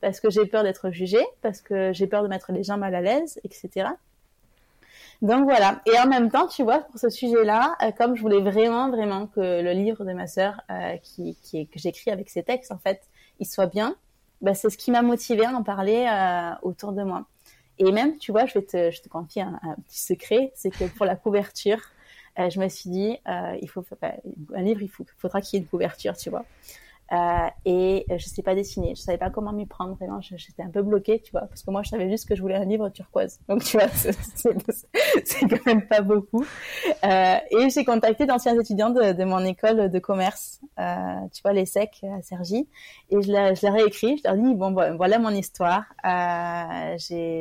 [0.00, 2.94] parce que j'ai peur d'être jugée, parce que j'ai peur de mettre les gens mal
[2.94, 3.88] à l'aise, etc.
[5.22, 5.80] Donc voilà.
[5.86, 9.26] Et en même temps, tu vois, pour ce sujet-là, euh, comme je voulais vraiment, vraiment
[9.26, 12.78] que le livre de ma sœur, euh, qui, qui, que j'écris avec ses textes, en
[12.78, 13.00] fait,
[13.40, 13.96] il soit bien,
[14.40, 17.26] bah, c'est ce qui m'a motivé à en parler euh, autour de moi.
[17.78, 21.06] Et même, tu vois, je vais te, je confier un, petit secret, c'est que pour
[21.06, 21.80] la couverture,
[22.38, 23.84] euh, je me suis dit, euh, il faut
[24.54, 26.44] un livre, il faut, faudra qu'il y ait une couverture, tu vois.
[27.12, 30.70] Euh, et je sais pas dessiner, je savais pas comment m'y prendre vraiment, j'étais un
[30.70, 32.88] peu bloquée, tu vois, parce que moi je savais juste que je voulais un livre
[32.88, 33.88] turquoise, donc tu vois,
[35.24, 36.44] c'est quand même pas beaucoup.
[37.04, 41.52] Euh, et j'ai contacté d'anciens étudiants de, de, mon école de commerce, euh, tu vois,
[41.52, 42.68] les SEC à Sergi,
[43.10, 46.96] et je, je leur ai écrit, je leur ai dit bon voilà mon histoire, euh,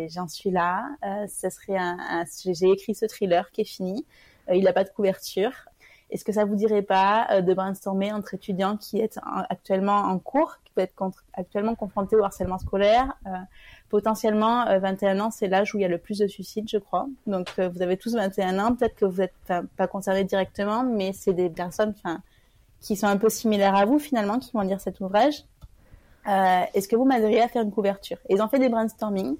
[0.09, 4.05] j'en suis là, euh, ce serait un, un j'ai écrit ce thriller qui est fini,
[4.49, 5.51] euh, il n'a pas de couverture,
[6.13, 10.19] est-ce que ça vous dirait pas euh, de brainstormer entre étudiants qui est actuellement en
[10.19, 10.93] cours, qui peut être
[11.33, 13.31] actuellement confrontés au harcèlement scolaire euh,
[13.93, 16.79] Potentiellement, euh, 21 ans, c'est l'âge où il y a le plus de suicides, je
[16.79, 17.05] crois.
[17.27, 18.73] Donc, euh, vous avez tous 21 ans.
[18.73, 21.93] Peut-être que vous n'êtes pas concernés directement, mais c'est des personnes
[22.79, 25.45] qui sont un peu similaires à vous, finalement, qui vont lire cet ouvrage.
[26.27, 28.17] Euh, Est-ce que vous m'aideriez à faire une couverture?
[28.29, 29.35] Ils ont fait des brainstorming.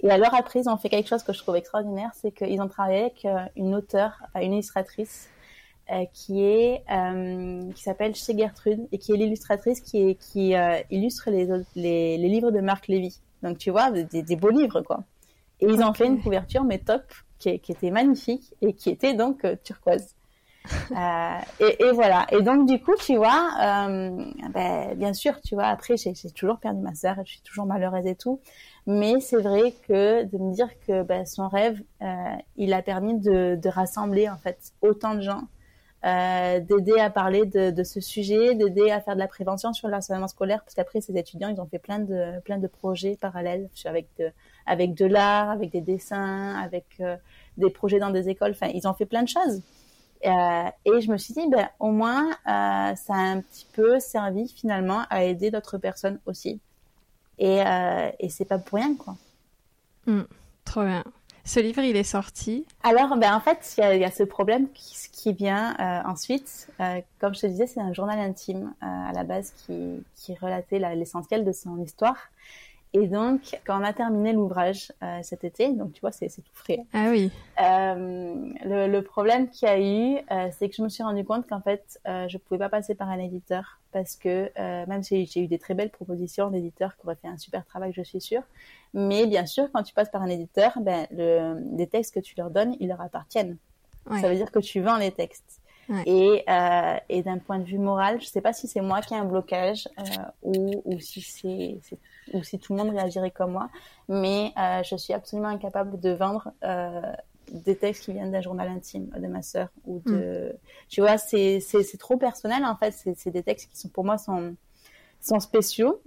[0.00, 2.68] Et alors après, ils ont fait quelque chose que je trouve extraordinaire, c'est qu'ils ont
[2.68, 5.30] travaillé avec une auteure, une illustratrice
[5.90, 10.54] euh, qui est euh, qui s'appelle Chez Gertrude et qui est l'illustratrice qui est qui
[10.54, 13.20] euh, illustre les, les, les livres de Marc Lévy.
[13.42, 15.04] Donc tu vois des, des beaux livres quoi.
[15.60, 15.84] Et ils okay.
[15.84, 17.02] ont fait une couverture mais top
[17.38, 20.14] qui, qui, était magnifique et qui était donc euh, turquoise.
[21.60, 22.26] et, et, voilà.
[22.30, 26.80] Et donc du coup tu vois, ben, bien sûr tu vois après j'ai toujours perdu
[26.80, 28.40] ma sœur, je suis toujours malheureuse et tout.
[28.86, 31.82] Mais c'est vrai que de me dire que ben, son rêve,
[32.56, 35.42] il a permis de, de rassembler en fait autant de gens
[36.04, 39.98] euh, d'aider à parler de, ce sujet, d'aider à faire de la prévention sur le
[40.28, 44.08] scolaire, parce qu'après ces étudiants, ils ont fait plein de plein de projets parallèles avec
[44.18, 44.30] de
[44.66, 47.16] avec de l'art, avec des dessins, avec euh,
[47.56, 48.50] des projets dans des écoles.
[48.50, 49.62] Enfin, ils ont fait plein de choses.
[50.26, 54.48] Euh, et je me suis dit, ben au moins, ça a un petit peu servi
[54.48, 56.60] finalement à aider d'autres personnes aussi.
[57.38, 57.60] Et
[58.18, 59.16] et c'est pas pour rien quoi.
[60.06, 60.22] Mmh,
[60.66, 61.02] trop bien.
[61.44, 64.68] Ce livre, il est sorti Alors, ben, en fait, il y, y, a ce problème
[64.72, 66.68] qui, qui vient euh, ensuite.
[66.80, 70.34] Euh, comme je te disais, c'est un journal intime euh, à la base qui, qui
[70.34, 72.16] relatait l'essentiel de son histoire.
[72.96, 76.42] Et donc, quand on a terminé l'ouvrage euh, cet été, donc tu vois, c'est tout
[76.52, 76.78] frais.
[76.92, 77.32] Ah oui.
[77.60, 81.24] Euh, le, le, problème qu'il y a eu, euh, c'est que je me suis rendu
[81.24, 84.50] compte qu'en fait, je pouvais pas passer par un éditeur parce que
[84.86, 87.92] même si j'ai eu des très belles propositions d'éditeurs qui auraient fait un super travail,
[87.92, 88.42] je suis sûre.
[88.92, 92.34] Mais bien sûr, quand tu passes par un éditeur, ben, le, les textes que tu
[92.36, 93.56] leur donnes, ils leur appartiennent.
[94.08, 94.20] Ouais.
[94.20, 95.60] Ça veut dire que tu vends les textes.
[95.88, 96.02] Ouais.
[96.06, 99.14] Et, euh, et d'un point de vue moral, je sais pas si c'est moi qui
[99.14, 100.02] ai un blocage euh,
[100.42, 101.78] ou, ou si c'est
[102.32, 103.68] ou si tout le monde réagirait comme moi,
[104.08, 107.12] mais euh, je suis absolument incapable de vendre euh,
[107.50, 110.58] des textes qui viennent d'un journal intime de ma sœur ou de, mm.
[110.88, 112.92] tu vois, c'est c'est trop personnel en fait.
[113.16, 114.56] C'est des textes qui sont pour moi sont
[115.20, 116.00] sont spéciaux.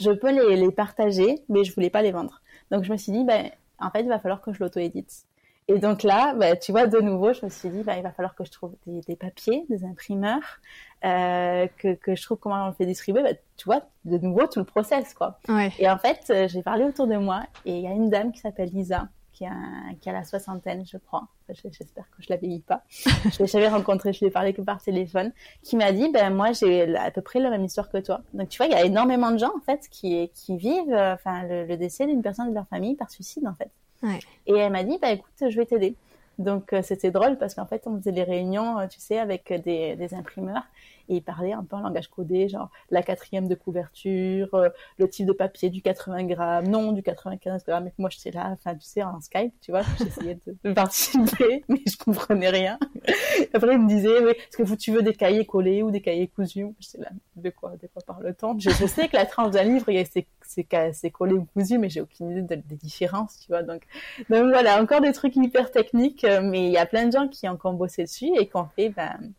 [0.00, 2.40] Je peux les, les partager, mais je voulais pas les vendre.
[2.70, 5.26] Donc je me suis dit, ben en fait, il va falloir que je l'auto-édite.
[5.68, 8.10] Et donc là, bah, tu vois, de nouveau, je me suis dit, bah, il va
[8.10, 10.60] falloir que je trouve des, des papiers, des imprimeurs,
[11.04, 13.22] euh, que, que je trouve comment on le fait distribuer.
[13.22, 15.38] Bah, tu vois, de nouveau, tout le process, quoi.
[15.48, 15.72] Ouais.
[15.78, 18.32] Et en fait, euh, j'ai parlé autour de moi et il y a une dame
[18.32, 19.54] qui s'appelle Lisa, qui a,
[20.00, 21.28] qui a la soixantaine, je crois.
[21.48, 22.82] J'espère que je la vieillis pas.
[22.90, 26.34] je l'ai jamais rencontrée, je lui ai parlé que par téléphone, qui m'a dit, ben
[26.34, 28.22] moi j'ai à peu près la même histoire que toi.
[28.32, 31.14] Donc tu vois, il y a énormément de gens en fait qui qui vivent, euh,
[31.14, 33.70] enfin le, le décès d'une personne de leur famille par suicide en fait.
[34.46, 35.94] Et elle m'a dit, bah écoute, je vais t'aider.
[36.38, 40.64] Donc c'était drôle parce qu'en fait on faisait des réunions, tu sais, avec des imprimeurs
[41.12, 45.08] et il parlait un peu en langage codé, genre la quatrième de couverture, euh, le
[45.08, 47.88] type de papier du 80 grammes, non du 95 grammes.
[47.88, 51.82] Et moi, j'étais là, enfin, tu sais, en Skype, tu vois, j'essayais de, participer, mais
[51.86, 52.78] je comprenais rien.
[53.52, 56.28] Après, il me disait, oui, est-ce que tu veux des cahiers collés ou des cahiers
[56.28, 56.74] cousus?
[56.80, 58.58] J'étais là, de quoi, de quoi parle-t-on?
[58.58, 59.86] Je, je sais que la tranche d'un livre,
[60.44, 63.62] c'est collé ou cousu, mais j'ai aucune idée des différences, tu vois.
[63.62, 63.82] Donc,
[64.28, 67.46] voilà, encore des trucs hyper techniques, euh, mais il y a plein de gens qui
[67.48, 69.32] ont bossé dessus et qui ont fait, ben,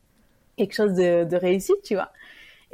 [0.58, 2.10] quelque chose de, de réussite, tu vois.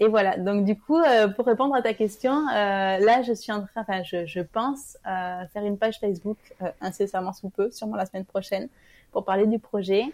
[0.02, 0.38] Et voilà.
[0.38, 3.82] Donc du coup, euh, pour répondre à ta question, euh, là, je suis en train,
[3.82, 8.06] enfin, je, je pense euh, faire une page Facebook euh, incessamment sous peu, sûrement la
[8.06, 8.70] semaine prochaine,
[9.12, 10.06] pour parler du projet.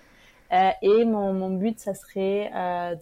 [0.51, 2.49] Euh, et mon, mon but, ça serait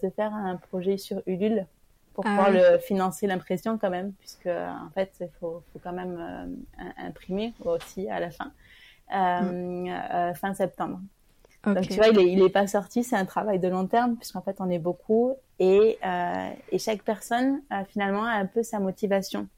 [0.02, 1.66] de faire un projet sur Ulule
[2.12, 5.92] pour ah pouvoir le financer l'impression quand même, puisque en fait, il faut, faut quand
[5.92, 6.64] même
[6.98, 8.52] imprimer aussi à la fin,
[9.10, 10.34] mm.
[10.34, 11.00] fin septembre.
[11.66, 14.16] Donc tu vois, il est, il est pas sorti, c'est un travail de long terme
[14.16, 18.80] puisqu'en fait on est beaucoup et, euh, et chaque personne a finalement un peu sa
[18.80, 19.48] motivation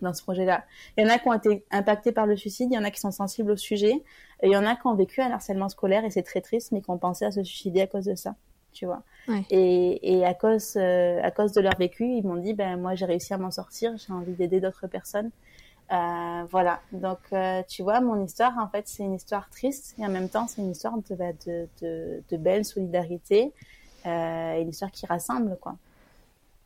[0.00, 0.64] dans ce projet-là.
[0.96, 2.90] Il y en a qui ont été impactés par le suicide, il y en a
[2.90, 4.02] qui sont sensibles au sujet,
[4.42, 6.72] et il y en a qui ont vécu un harcèlement scolaire et c'est très triste,
[6.72, 8.34] mais qui ont pensé à se suicider à cause de ça,
[8.72, 9.02] tu vois.
[9.28, 9.44] Ouais.
[9.50, 12.94] Et, et à cause euh, à cause de leur vécu, ils m'ont dit ben moi
[12.94, 15.30] j'ai réussi à m'en sortir, j'ai envie d'aider d'autres personnes.
[15.90, 20.06] Euh, voilà, donc euh, tu vois, mon histoire, en fait, c'est une histoire triste et
[20.06, 23.52] en même temps, c'est une histoire de, bah, de, de, belle solidarité
[24.06, 25.76] euh, et une histoire qui rassemble, quoi.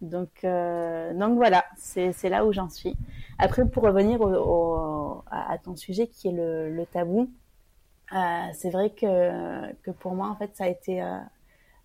[0.02, 2.96] Donc, donc voilà, c'est là où j'en suis.
[3.38, 7.31] Après, pour revenir au, à ton sujet qui est le, le tabou,
[8.11, 11.02] c'est vrai que, que pour moi, en fait, ça a été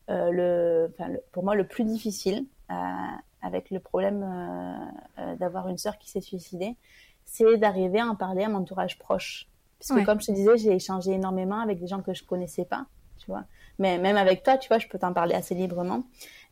[0.09, 0.93] le,
[1.31, 2.45] pour moi le plus difficile
[3.41, 4.27] avec le problème
[5.39, 6.75] d'avoir une sœur qui s'est suicidée
[7.25, 9.47] c'est d'arriver à en parler à mon entourage proche.
[9.79, 10.03] Puisque ouais.
[10.03, 12.85] comme je te disais, j'ai échangé énormément avec des gens que je connaissais pas,
[13.17, 13.45] tu vois.
[13.79, 16.03] Mais même avec toi, tu vois, je peux t'en parler assez librement.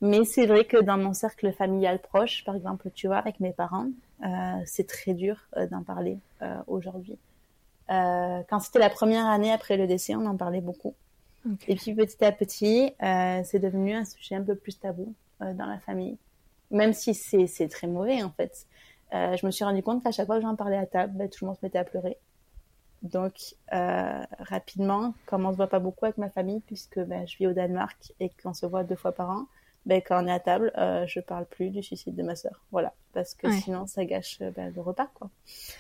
[0.02, 3.52] Mais c'est vrai que dans mon cercle familial proche, par exemple, tu vois, avec mes
[3.52, 3.88] parents,
[4.26, 4.28] euh,
[4.66, 7.18] c'est très dur euh, d'en parler euh, aujourd'hui.
[7.88, 10.94] Quand c'était la première année après le décès, on en parlait beaucoup.
[11.44, 11.72] Okay.
[11.72, 15.80] Et puis petit à petit, c'est devenu un sujet un peu plus tabou dans la
[15.80, 16.20] famille.
[16.70, 18.68] Même si c'est très mauvais en fait
[19.14, 21.30] euh, je me suis rendu compte qu'à chaque fois que j'en parlais à table, ben,
[21.30, 22.18] tout le monde se mettait à pleurer.
[23.02, 27.38] Donc, euh, rapidement, comme on se voit pas beaucoup avec ma famille, puisque ben, je
[27.38, 29.46] vis au Danemark et qu'on se voit deux fois par an,
[29.86, 32.62] ben, quand on est à table, euh, je parle plus du suicide de ma sœur.
[32.72, 32.94] Voilà.
[33.14, 33.54] Parce que ouais.
[33.54, 35.30] sinon, ça gâche ben, le repas, quoi.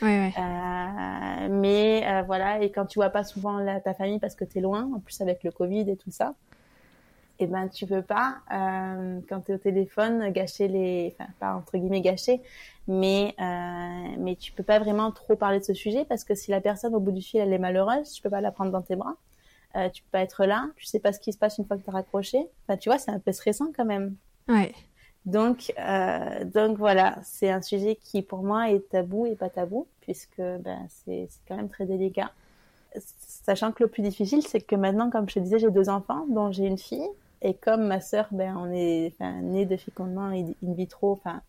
[0.01, 0.33] Ouais, ouais.
[0.37, 4.45] Euh, mais euh, voilà, et quand tu vois pas souvent la, ta famille parce que
[4.45, 6.33] tu es loin, en plus avec le Covid et tout ça,
[7.41, 11.31] et eh ben tu peux pas euh, quand tu es au téléphone gâcher les enfin
[11.39, 12.41] pas entre guillemets gâcher
[12.89, 16.49] mais euh, mais tu peux pas vraiment trop parler de ce sujet parce que si
[16.49, 18.81] la personne au bout du fil elle est malheureuse tu peux pas la prendre dans
[18.81, 19.15] tes bras.
[19.75, 21.77] Euh, tu peux pas être là tu sais pas ce qui se passe une fois
[21.77, 22.47] que tu as raccroché.
[22.63, 24.15] Enfin tu vois c'est un peu stressant quand même.
[24.47, 24.73] Ouais.
[25.25, 29.85] Donc euh, donc voilà c'est un sujet qui pour moi est tabou et pas tabou
[30.01, 32.31] puisque ben c'est c'est quand même très délicat.
[32.97, 36.25] Sachant que le plus difficile c'est que maintenant comme je te disais j'ai deux enfants
[36.27, 37.07] dont j'ai une fille
[37.41, 41.41] et comme ma sœur, ben, on est née de fécondement in vitro, enfin,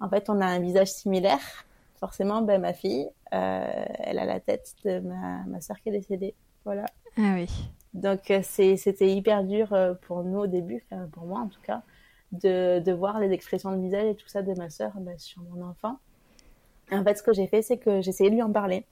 [0.00, 1.64] en fait, on a un visage similaire.
[1.98, 5.92] Forcément, ben, ma fille, euh, elle a la tête de ma, ma sœur qui est
[5.92, 6.34] décédée.
[6.64, 6.86] Voilà.
[7.16, 7.48] Ah oui.
[7.94, 11.82] Donc, euh, c'était hyper dur euh, pour nous au début, pour moi en tout cas,
[12.32, 15.42] de, de voir les expressions de visage et tout ça de ma sœur ben, sur
[15.42, 15.98] mon enfant.
[16.90, 18.84] En fait, ce que j'ai fait, c'est que j'ai essayé de lui en parler.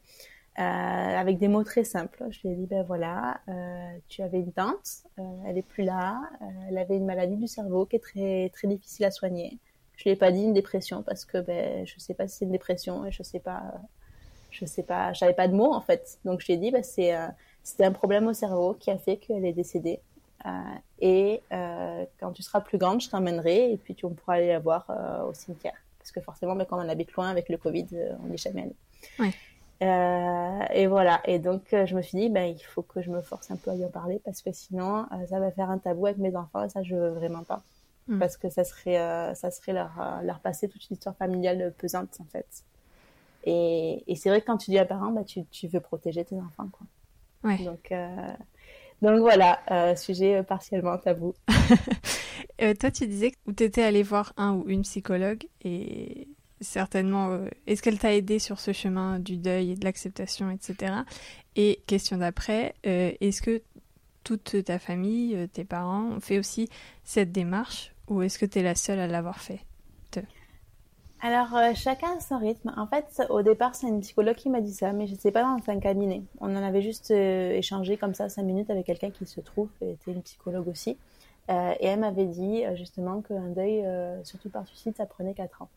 [0.58, 2.26] Euh, avec des mots très simples.
[2.30, 5.84] Je lui ai dit, ben voilà, euh, tu avais une tante, euh, elle est plus
[5.84, 9.58] là, euh, elle avait une maladie du cerveau qui est très très difficile à soigner.
[9.96, 12.44] Je lui ai pas dit une dépression parce que ben je sais pas si c'est
[12.46, 13.62] une dépression et je sais pas,
[14.50, 16.18] je sais pas, j'avais pas de mots en fait.
[16.24, 17.14] Donc je lui ai dit, ben c'est
[17.62, 20.00] c'était un problème au cerveau qui a fait qu'elle est décédée.
[21.00, 24.58] et quand tu seras plus grande, je t'emmènerai et puis tu on pourra aller la
[24.58, 24.90] voir
[25.28, 27.86] au cimetière parce que forcément, ben, quand on habite loin avec le Covid,
[28.24, 28.76] on n'est jamais allé.
[29.18, 29.32] Ouais.
[29.82, 31.20] Euh, et voilà.
[31.24, 33.56] Et donc, euh, je me suis dit, ben, il faut que je me force un
[33.56, 36.18] peu à y en parler parce que sinon, euh, ça va faire un tabou avec
[36.18, 37.62] mes enfants et ça, je veux vraiment pas.
[38.08, 38.18] Mm.
[38.18, 42.24] Parce que ça serait, ça serait leur, leur passer toute une histoire familiale pesante, en
[42.24, 42.64] fait.
[43.44, 46.36] Et, et c'est vrai que quand tu dis à parents, tu, tu veux protéger tes
[46.36, 46.86] enfants, quoi.
[47.42, 47.58] Ouais.
[47.64, 47.92] Donc,
[49.00, 51.34] donc voilà, sujet partiellement tabou.
[52.58, 56.28] toi, tu disais que tu étais allé voir un ou une psychologue et
[56.60, 57.30] certainement.
[57.30, 60.94] Euh, Est-ce qu'elle t'a aidé sur ce chemin du deuil et de l'acceptation, etc.
[61.56, 63.62] Et question d'après, euh, est-ce que
[64.24, 66.68] toute ta famille, euh, tes parents, ont fait aussi
[67.04, 69.60] cette démarche ou est-ce que tu es la seule à l'avoir fait?
[71.22, 72.72] Alors, chacun a son rythme.
[72.78, 75.30] En fait, au départ, c'est une psychologue qui m'a dit ça, mais je ne sais
[75.30, 76.22] pas dans un cabinet.
[76.40, 80.12] On en avait juste échangé comme ça cinq minutes avec quelqu'un qui se trouve était
[80.12, 80.96] une psychologue aussi.
[81.50, 83.84] Et elle m'avait dit justement qu'un deuil,
[84.24, 85.68] surtout par suicide, ça prenait quatre ans.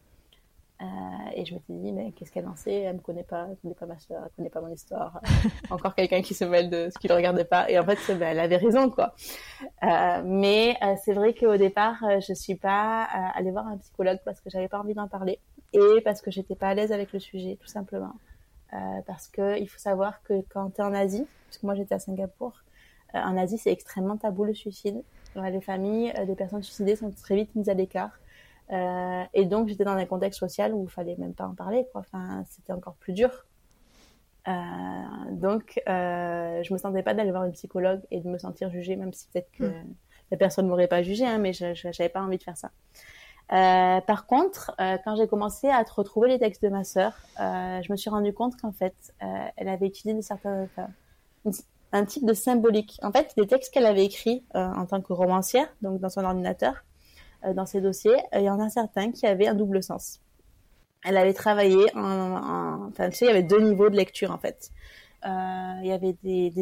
[1.35, 2.81] Et je me suis dit, mais qu'est-ce qu'elle en sait?
[2.81, 5.21] Elle me connaît pas, elle connaît pas ma soeur, elle connaît pas mon histoire.
[5.69, 7.69] Encore quelqu'un qui se mêle de ce qu'il ne regardait pas.
[7.69, 9.15] Et en fait, ben, elle avait raison, quoi.
[10.25, 13.03] mais c'est vrai qu'au départ, je suis pas
[13.35, 15.39] allée voir un psychologue parce que j'avais pas envie d'en parler
[15.73, 18.13] et parce que j'étais pas à l'aise avec le sujet, tout simplement.
[18.73, 21.75] Euh, parce que il faut savoir que quand tu es en Asie, parce que moi
[21.75, 22.53] j'étais à Singapour,
[23.13, 25.03] euh, en Asie c'est extrêmement tabou le suicide.
[25.35, 28.11] les familles euh, des personnes suicidées sont très vite mises à l'écart.
[28.73, 31.85] Euh, et donc j'étais dans un contexte social où il fallait même pas en parler,
[31.91, 32.01] quoi.
[32.01, 33.45] Enfin, c'était encore plus dur.
[34.47, 34.51] Euh,
[35.31, 38.95] donc, euh, je me sentais pas d'aller voir une psychologue et de me sentir jugée,
[38.95, 39.95] même si peut-être que mm.
[40.31, 42.71] la personne m'aurait pas jugée, hein, mais je n'avais pas envie de faire ça.
[43.51, 47.97] Euh, par contre, quand j'ai commencé à retrouver les textes de ma sœur, je me
[47.97, 50.67] suis rendu compte qu'en fait, elle avait utilisé certains,
[51.91, 52.99] un type de symbolique.
[53.03, 56.83] En fait, les textes qu'elle avait écrits en tant que romancière, donc dans son ordinateur,
[57.55, 60.19] dans ses dossiers, il y en a certains qui avaient un double sens.
[61.03, 64.31] Elle avait travaillé en, en, enfin, tu sais, il y avait deux niveaux de lecture
[64.31, 64.71] en fait.
[65.25, 66.53] il y avait des,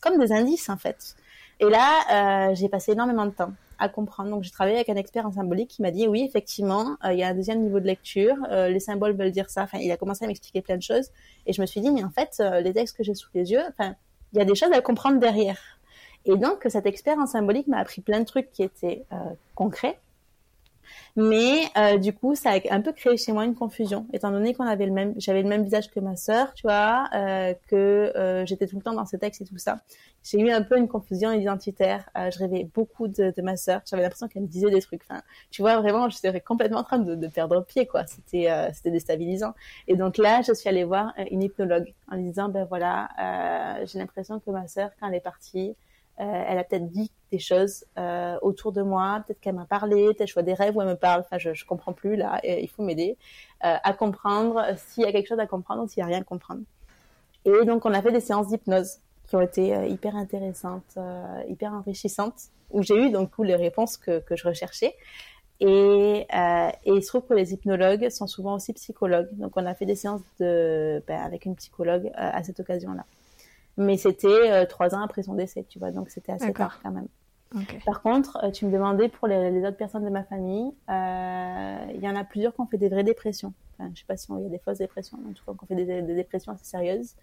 [0.00, 1.16] comme des indices en fait.
[1.60, 4.30] Et là, j'ai passé énormément de temps à comprendre.
[4.30, 7.18] Donc j'ai travaillé avec un expert en symbolique qui m'a dit oui effectivement euh, il
[7.18, 9.62] y a un deuxième niveau de lecture, euh, les symboles veulent dire ça.
[9.62, 11.10] Enfin il a commencé à m'expliquer plein de choses
[11.46, 13.50] et je me suis dit mais en fait euh, les textes que j'ai sous les
[13.52, 13.94] yeux, enfin
[14.32, 15.58] il y a des choses à comprendre derrière.
[16.24, 19.06] Et donc cet expert en symbolique m'a appris plein de trucs qui étaient
[19.54, 19.98] concrets
[21.16, 24.54] mais euh, du coup, ça a un peu créé chez moi une confusion, étant donné
[24.54, 28.12] qu'on avait le même, j'avais le même visage que ma sœur, tu vois, euh, que
[28.16, 29.78] euh, j'étais tout le temps dans ces textes et tout ça.
[30.24, 32.08] J'ai eu un peu une confusion identitaire.
[32.16, 33.80] Euh, je rêvais beaucoup de, de ma sœur.
[33.88, 35.02] J'avais l'impression qu'elle me disait des trucs.
[35.08, 38.04] Enfin, tu vois, vraiment, j'étais complètement en train de, de perdre pied, quoi.
[38.06, 39.54] C'était, euh, c'était déstabilisant.
[39.86, 43.08] Et donc là, je suis allée voir une hypnologue en lui disant, ben voilà,
[43.86, 45.74] j'ai l'impression que ma sœur, quand elle est partie,
[46.20, 50.06] euh, elle a peut-être dit des choses euh, autour de moi, peut-être qu'elle m'a parlé,
[50.14, 51.20] peut-être je vois des rêves où elle me parle.
[51.20, 52.40] Enfin, je, je comprends plus là.
[52.44, 53.16] Il faut m'aider
[53.64, 56.20] euh, à comprendre s'il y a quelque chose à comprendre ou s'il y a rien
[56.20, 56.62] à comprendre.
[57.44, 60.98] Et donc, on a fait des séances d'hypnose qui ont été hyper intéressantes,
[61.48, 64.94] hyper enrichissantes, où j'ai eu donc les réponses que, je recherchais.
[65.60, 69.28] Et, et, il se trouve que les hypnologues sont souvent aussi psychologues.
[69.32, 73.04] Donc, on a fait des séances de, ben, avec une psychologue à cette occasion-là.
[73.78, 76.90] Mais c'était euh, trois ans après son décès, tu vois, donc c'était assez tard quand
[76.90, 77.08] même.
[77.86, 81.92] Par contre, euh, tu me demandais pour les, les, autres personnes de ma famille, euh,
[81.94, 83.54] il y en a plusieurs qui ont fait des vraies dépressions.
[83.78, 85.52] Enfin, je sais pas si il y a des fausses dépressions, mais en tout cas,
[85.52, 87.14] qui ont fait des, des dépressions assez sérieuses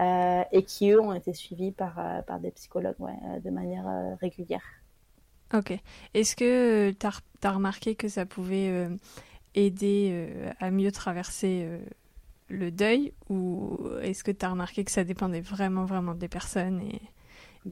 [0.00, 3.86] euh, et qui eux ont été suivis par euh, par des psychologues, ouais, de manière
[4.20, 4.64] régulière.
[5.54, 5.72] Ok.
[6.12, 8.88] Est-ce que tu as, as, remarqué que ça pouvait
[9.54, 11.66] aider à mieux traverser
[12.48, 16.80] le deuil ou est-ce que tu as remarqué que ça dépendait vraiment, vraiment des personnes
[16.80, 17.00] et,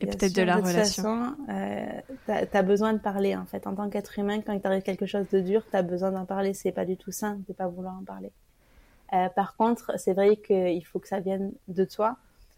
[0.00, 1.02] et peut-être de la de relation?
[1.02, 3.66] façon, euh, Tu as, besoin de parler en fait.
[3.66, 6.24] En tant qu'être humain, quand il t'arrive quelque chose de dur, tu as besoin d'en
[6.24, 6.54] parler.
[6.54, 8.32] C'est pas du tout simple de pas vouloir en parler.
[9.12, 12.16] Euh, par contre, c'est vrai qu'il faut que ça vienne de toi.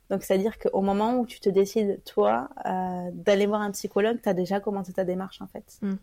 [0.08, 4.28] Donc, c'est-à-dire qu'au moment où tu te décides, toi, euh, d'aller voir un psychologue, tu
[4.28, 5.78] as déjà commencé ta démarche en fait.
[5.82, 5.94] Mm.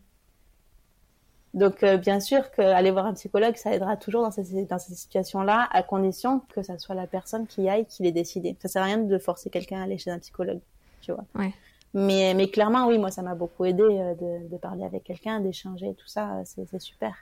[1.54, 4.96] Donc, euh, bien sûr qu'aller voir un psychologue, ça aidera toujours dans ces, dans ces
[4.96, 8.58] situations-là, à condition que ça soit la personne qui aille, qui l'ait décidé.
[8.60, 10.62] Ça sert à rien de forcer quelqu'un à aller chez un psychologue,
[11.02, 11.26] tu vois.
[11.36, 11.54] Ouais.
[11.94, 15.42] Mais, mais clairement, oui, moi, ça m'a beaucoup aidé euh, de, de, parler avec quelqu'un,
[15.42, 17.14] d'échanger, tout ça, c'est super.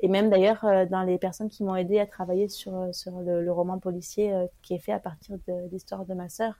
[0.00, 3.42] Et même d'ailleurs, euh, dans les personnes qui m'ont aidé à travailler sur, sur le,
[3.42, 6.54] le roman policier qui est fait à partir de l'histoire de ma sœur,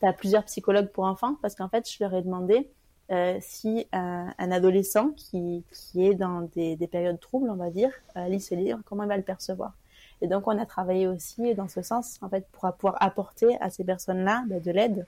[0.00, 2.70] tu as plusieurs psychologues pour enfants, parce qu'en fait, je leur ai demandé
[3.10, 7.70] euh, si un, un, adolescent qui, qui est dans des, des, périodes troubles, on va
[7.70, 9.74] dire, euh, lit ce livre, comment il va le percevoir?
[10.22, 13.70] Et donc, on a travaillé aussi dans ce sens, en fait, pour pouvoir apporter à
[13.70, 15.06] ces personnes-là bah, de l'aide,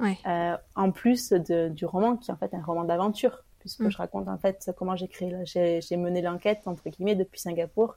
[0.00, 0.18] ouais.
[0.26, 3.90] euh, en plus de, du roman, qui est en fait un roman d'aventure, puisque mm.
[3.90, 7.96] je raconte en fait comment j'ai créé, j'ai mené l'enquête entre guillemets depuis Singapour,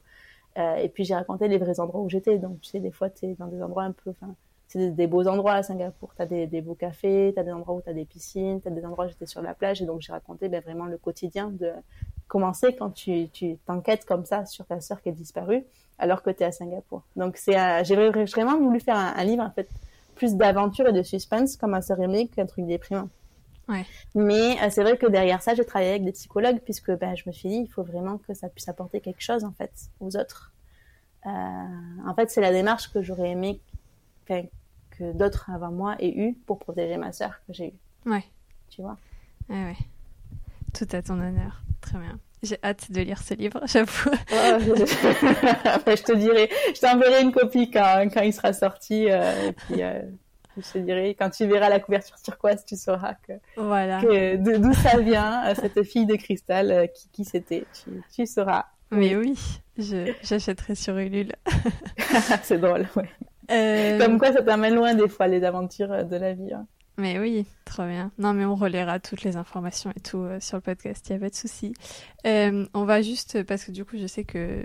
[0.57, 2.37] euh, et puis j'ai raconté les vrais endroits où j'étais.
[2.37, 4.35] Donc, tu sais, des fois, tu es dans des endroits un peu, enfin,
[4.71, 6.13] c'est des, beaux endroits à Singapour.
[6.15, 8.61] Tu as des, des, beaux cafés, tu as des endroits où tu as des piscines,
[8.61, 9.81] tu as des endroits où j'étais sur la plage.
[9.81, 11.71] Et donc, j'ai raconté ben, vraiment le quotidien de
[12.29, 13.27] commencer quand tu
[13.65, 15.65] t'enquêtes comme ça sur ta sœur qui est disparue
[15.99, 17.03] alors que tu es à Singapour.
[17.17, 19.67] Donc, c'est j'ai vraiment voulu faire un, livre, en fait,
[20.15, 23.09] plus d'aventure et de suspense comme un aimée qu'un truc déprimant.
[23.67, 23.85] Ouais.
[24.15, 27.23] Mais euh, c'est vrai que derrière ça, j'ai travaillé avec des psychologues puisque ben, je
[27.27, 30.15] me suis dit, il faut vraiment que ça puisse apporter quelque chose, en fait, aux
[30.15, 30.53] autres.
[31.25, 33.61] Euh, en fait, c'est la démarche que j'aurais aimé
[35.01, 38.09] que d'autres avant moi aient eu pour protéger ma sœur que j'ai eue.
[38.09, 38.23] Ouais.
[38.69, 38.97] Tu vois?
[39.49, 39.77] Ouais, ouais.
[40.73, 41.63] Tout à ton honneur.
[41.81, 42.19] Très bien.
[42.43, 44.11] J'ai hâte de lire ce livre, j'avoue.
[44.29, 46.03] je...
[46.03, 49.09] te dirai, je t'enverrai une copie quand, quand il sera sorti.
[49.09, 50.01] Euh, et puis, euh,
[50.57, 54.01] je te dirai, quand tu verras la couverture turquoise, tu sauras que, voilà.
[54.37, 57.65] d'où ça vient, euh, cette fille de cristal, qui, qui c'était.
[57.73, 58.65] Tu, tu, sauras.
[58.91, 59.39] Mais oui,
[59.77, 61.33] j'achèterai sur Ulule.
[62.43, 63.09] C'est drôle, ouais.
[63.47, 66.53] Comme quoi, ça t'amène loin des fois, les aventures de la vie.
[66.53, 66.65] Hein.
[66.97, 68.11] Mais oui, trop bien.
[68.17, 71.17] Non, mais on relaiera toutes les informations et tout euh, sur le podcast, il n'y
[71.17, 71.73] a pas de souci.
[72.27, 74.61] Euh, on va juste, parce que du coup, je sais que.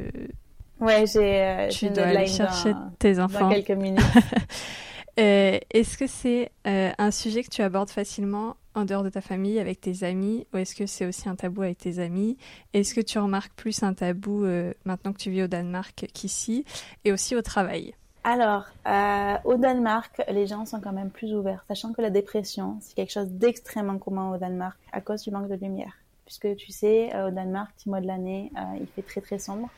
[0.80, 1.42] Ouais, j'ai.
[1.42, 3.48] Euh, tu dois aller chercher tes enfants.
[3.48, 4.04] Dans quelques minutes.
[5.16, 9.80] est-ce que c'est un sujet que tu abordes facilement en dehors de ta famille, avec
[9.80, 12.36] tes amis, ou est-ce que c'est aussi un tabou avec tes amis?
[12.74, 14.44] Est-ce que tu remarques plus un tabou
[14.84, 16.66] maintenant que tu vis au Danemark qu'ici,
[17.06, 17.94] et aussi au travail?
[18.28, 22.76] Alors, euh, au Danemark, les gens sont quand même plus ouverts, sachant que la dépression,
[22.80, 25.92] c'est quelque chose d'extrêmement commun au Danemark à cause du manque de lumière.
[26.24, 29.38] Puisque tu sais, euh, au Danemark, six mois de l'année, euh, il fait très très
[29.38, 29.68] sombre.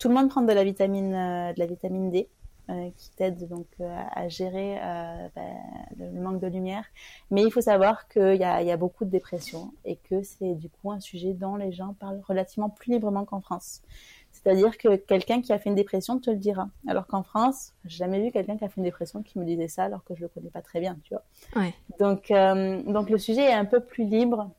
[0.00, 2.28] Tout le monde prend de la vitamine, de la vitamine D,
[2.96, 4.80] qui t'aide donc à gérer
[5.36, 5.54] ben,
[5.96, 6.84] le manque de lumière.
[7.30, 10.68] Mais il faut savoir qu'il y, y a, beaucoup de dépression et que c'est du
[10.68, 13.82] coup un sujet dont les gens parlent relativement plus librement qu'en France.
[14.34, 16.68] C'est-à-dire que quelqu'un qui a fait une dépression te le dira.
[16.88, 19.68] Alors qu'en France, j'ai jamais vu quelqu'un qui a fait une dépression qui me disait
[19.68, 21.22] ça alors que je le connais pas très bien, tu vois.
[21.62, 21.72] Ouais.
[21.98, 24.50] Donc, euh, donc le sujet est un peu plus libre.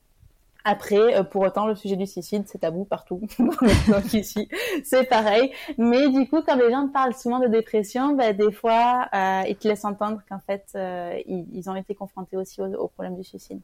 [0.63, 3.21] Après, euh, pour autant, le sujet du suicide, c'est tabou partout.
[3.39, 4.49] donc ici,
[4.83, 5.51] c'est pareil.
[5.77, 9.57] Mais du coup, quand les gens parlent souvent de dépression, ben, des fois, euh, ils
[9.57, 13.15] te laissent entendre qu'en fait, euh, ils, ils, ont été confrontés aussi au, au problème
[13.15, 13.61] du suicide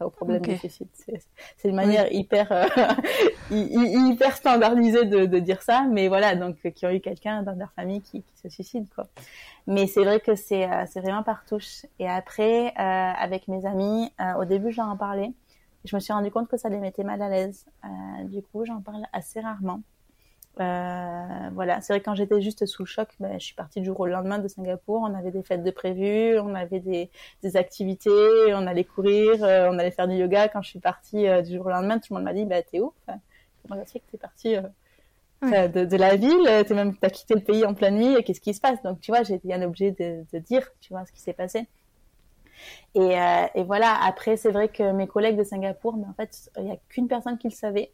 [0.00, 0.88] au problème du suicide.
[1.56, 2.66] C'est une manière hyper euh,
[3.50, 7.54] hyper standardisée de, de, dire ça, mais voilà, donc euh, qui ont eu quelqu'un dans
[7.54, 9.06] leur famille qui, qui, se suicide quoi.
[9.66, 11.86] Mais c'est vrai que c'est euh, c'est vraiment par touche.
[11.98, 15.32] Et après, avec mes amis, au début j'en parlais,
[15.84, 17.66] je me suis rendu compte que ça les mettait mal à l'aise.
[18.24, 19.80] du coup, j'en parle assez rarement.
[20.60, 23.80] Euh, voilà, c'est vrai que quand j'étais juste sous le choc, ben, je suis partie
[23.80, 25.02] du jour au lendemain de Singapour.
[25.02, 27.10] On avait des fêtes de prévues, on avait des,
[27.42, 28.10] des activités,
[28.54, 30.48] on allait courir, euh, on allait faire du yoga.
[30.48, 32.62] Quand je suis partie euh, du jour au lendemain, tout le monde m'a dit bah
[32.62, 32.92] t'es où?
[33.06, 33.18] Enfin,
[33.62, 34.56] Comment ça se fait que t'es partie
[35.42, 36.64] de, de, la ville?
[36.66, 38.16] T'es même t'as quitté le pays en pleine nuit.
[38.16, 38.82] et Qu'est-ce qui se passe?
[38.82, 41.66] Donc tu vois, j'ai bien obligé de, de, dire, tu vois, ce qui s'est passé.
[42.94, 43.16] Et,
[43.54, 43.94] et, voilà.
[44.02, 47.08] Après, c'est vrai que mes collègues de Singapour, mais en fait, il y a qu'une
[47.08, 47.92] personne qui le savait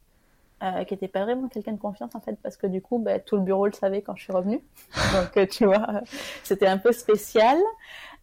[0.62, 3.18] euh, qui était pas vraiment quelqu'un de confiance en fait parce que du coup bah,
[3.18, 4.60] tout le bureau le savait quand je suis revenue.
[5.12, 6.02] Donc euh, tu vois
[6.44, 7.58] c'était un peu spécial.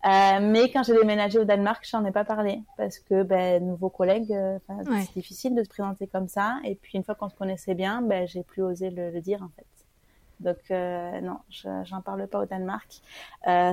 [0.03, 3.89] Euh, mais quand j'ai déménagé au Danemark j'en ai pas parlé parce que ben nouveaux
[3.89, 6.57] collègues euh, c'est difficile de se présenter comme ça.
[6.63, 9.43] Et puis une fois qu'on se connaissait bien ben j'ai plus osé le, le, dire
[9.43, 9.67] en fait.
[10.39, 11.37] Donc euh, non
[11.83, 13.01] j'en parle pas au Danemark.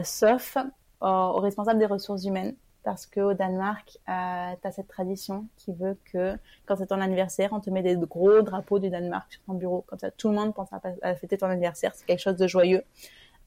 [0.05, 0.59] Sauf
[1.01, 2.57] aux responsables des ressources humaines
[2.89, 7.51] parce qu'au Danemark, euh, tu as cette tradition qui veut que quand c'est ton anniversaire,
[7.53, 9.85] on te met des gros drapeaux du Danemark sur ton bureau.
[9.89, 11.93] Comme ça, tout le monde pense à, fêter ton anniversaire.
[11.95, 12.83] C'est quelque chose de joyeux.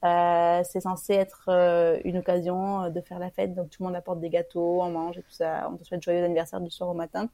[0.04, 3.96] Euh, c'est censé être euh, une occasion de faire la fête, donc tout le monde
[3.96, 6.90] apporte des gâteaux, on mange et tout ça, on te souhaite joyeux anniversaire du soir
[6.90, 7.28] au matin.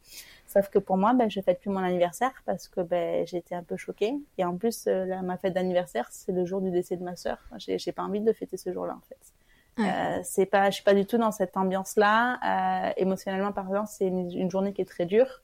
[0.46, 3.62] Sauf que pour moi, ben, je fête plus mon anniversaire parce que ben, été un
[3.62, 4.14] peu choquée.
[4.38, 7.36] Et en plus, euh, ma fête d'anniversaire, c'est le jour du décès de ma sœur.
[7.58, 9.37] J'ai pas envie de fêter ce jour-là, en fait.
[9.78, 12.88] Euh, c'est pas, je suis pas du tout dans cette ambiance-là.
[12.88, 15.40] Euh, émotionnellement parlant, c'est une, une, journée qui est très dure.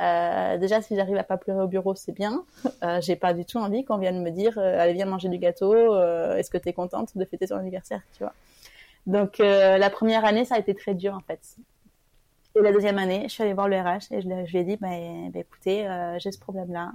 [0.00, 2.44] Euh, déjà, si j'arrive à pas pleurer au bureau, c'est bien.
[2.82, 5.38] Euh, j'ai pas du tout envie qu'on vienne me dire, euh, allez viens manger du
[5.38, 5.74] gâteau.
[5.74, 8.34] Euh, est-ce que tu es contente de fêter ton anniversaire, tu vois
[9.06, 11.40] Donc la première année, ça a été très dur en fait.
[12.54, 14.64] Et la deuxième année, je suis allée voir le RH et je, je lui ai
[14.64, 14.88] dit, bah,
[15.30, 16.92] bah écoutez, j'ai ce problème-là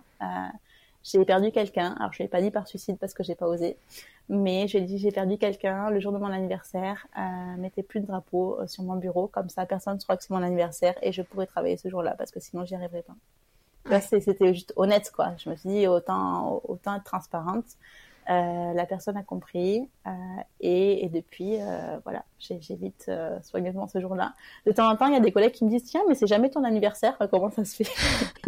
[1.03, 1.95] j'ai perdu quelqu'un.
[1.99, 3.77] Alors, je l'ai pas dit par suicide parce que j'ai pas osé,
[4.29, 7.07] mais j'ai dit j'ai perdu quelqu'un le jour de mon anniversaire.
[7.17, 7.21] Euh,
[7.57, 10.33] mettez plus de drapeau euh, sur mon bureau, comme ça personne ne saura que c'est
[10.33, 13.15] mon anniversaire et je pourrai travailler ce jour-là parce que sinon j'y arriverai pas.
[13.89, 13.99] Ouais.
[13.99, 15.33] C'était juste honnête quoi.
[15.37, 17.65] Je me suis dit autant autant être transparente.
[18.29, 20.11] Euh, la personne a compris euh,
[20.59, 24.33] et, et, depuis, euh, voilà, j'évite euh, soigneusement ce jour-là.
[24.67, 26.27] De temps en temps, il y a des collègues qui me disent tiens, mais c'est
[26.27, 27.91] jamais ton anniversaire, comment ça se fait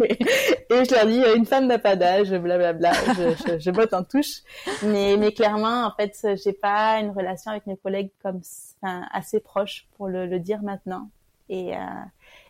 [0.00, 2.92] Et je leur dis une femme n'a pas d'âge, blablabla.
[2.92, 4.42] Je, je, je botte en touche,
[4.84, 8.40] mais, mais clairement, en fait, j'ai pas une relation avec mes collègues comme
[8.80, 11.08] enfin, assez proche pour le, le dire maintenant.
[11.48, 11.80] Et, euh,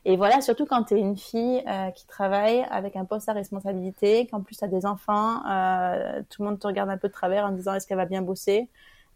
[0.07, 3.33] et voilà, surtout quand tu es une fille euh, qui travaille avec un poste à
[3.33, 7.09] responsabilité, qu'en plus tu as des enfants, euh, tout le monde te regarde un peu
[7.09, 8.69] de travers en disant est-ce qu'elle va bien bosser?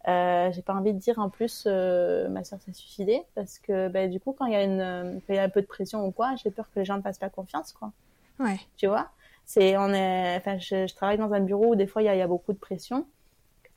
[0.07, 3.89] Euh, j'ai pas envie de dire en plus euh, ma soeur s'est suicidée parce que
[3.89, 6.05] bah, du coup quand il y a une quand y a un peu de pression
[6.07, 7.91] ou quoi, j'ai peur que les gens ne fassent pas confiance quoi.
[8.39, 8.59] Ouais.
[8.77, 9.09] Tu vois,
[9.45, 12.09] c'est on est enfin je, je, travaille dans un bureau où des fois il y
[12.09, 13.05] a, y a beaucoup de pression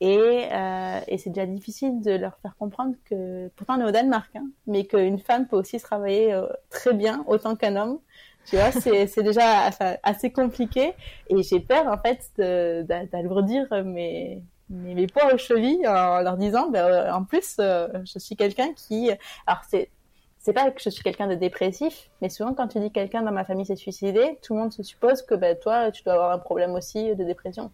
[0.03, 3.91] et, euh, et c'est déjà difficile de leur faire comprendre que, pourtant on est au
[3.91, 7.99] Danemark, hein, mais qu'une femme peut aussi travailler euh, très bien autant qu'un homme.
[8.45, 9.69] Tu vois, c'est déjà
[10.03, 10.91] assez compliqué
[11.29, 12.19] et j'ai peur en fait
[13.13, 18.35] d'alourdir mes, mes, mes poids aux chevilles en leur disant, ben, en plus, je suis
[18.35, 19.09] quelqu'un qui,
[19.47, 19.89] alors c'est
[20.37, 23.31] c'est pas que je suis quelqu'un de dépressif, mais souvent quand tu dis quelqu'un dans
[23.31, 26.31] ma famille s'est suicidé, tout le monde se suppose que ben, toi, tu dois avoir
[26.31, 27.71] un problème aussi de dépression.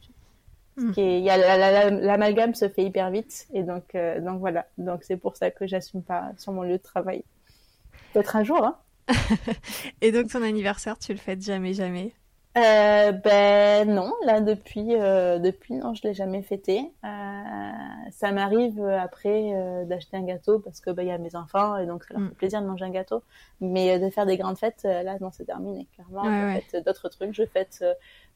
[0.80, 0.93] Hmm.
[0.95, 5.51] y l'amalgame se fait hyper vite et donc euh, donc voilà donc c'est pour ça
[5.51, 7.25] que j'assume pas sur mon lieu de travail
[8.13, 8.77] peut-être un jour hein.
[10.01, 12.13] et donc ton anniversaire tu le fêtes jamais jamais?
[12.58, 16.91] Euh, ben non, là depuis euh, depuis non, je l'ai jamais fêté.
[17.04, 17.72] Euh,
[18.12, 21.86] ça m'arrive après d'acheter un gâteau parce que ben il y a mes enfants et
[21.86, 22.36] donc ça leur fait mm.
[22.36, 23.22] plaisir de manger un gâteau.
[23.62, 26.24] Mais de faire des grandes fêtes, là non c'est terminé clairement.
[26.24, 27.86] je fête d'autres trucs, je fête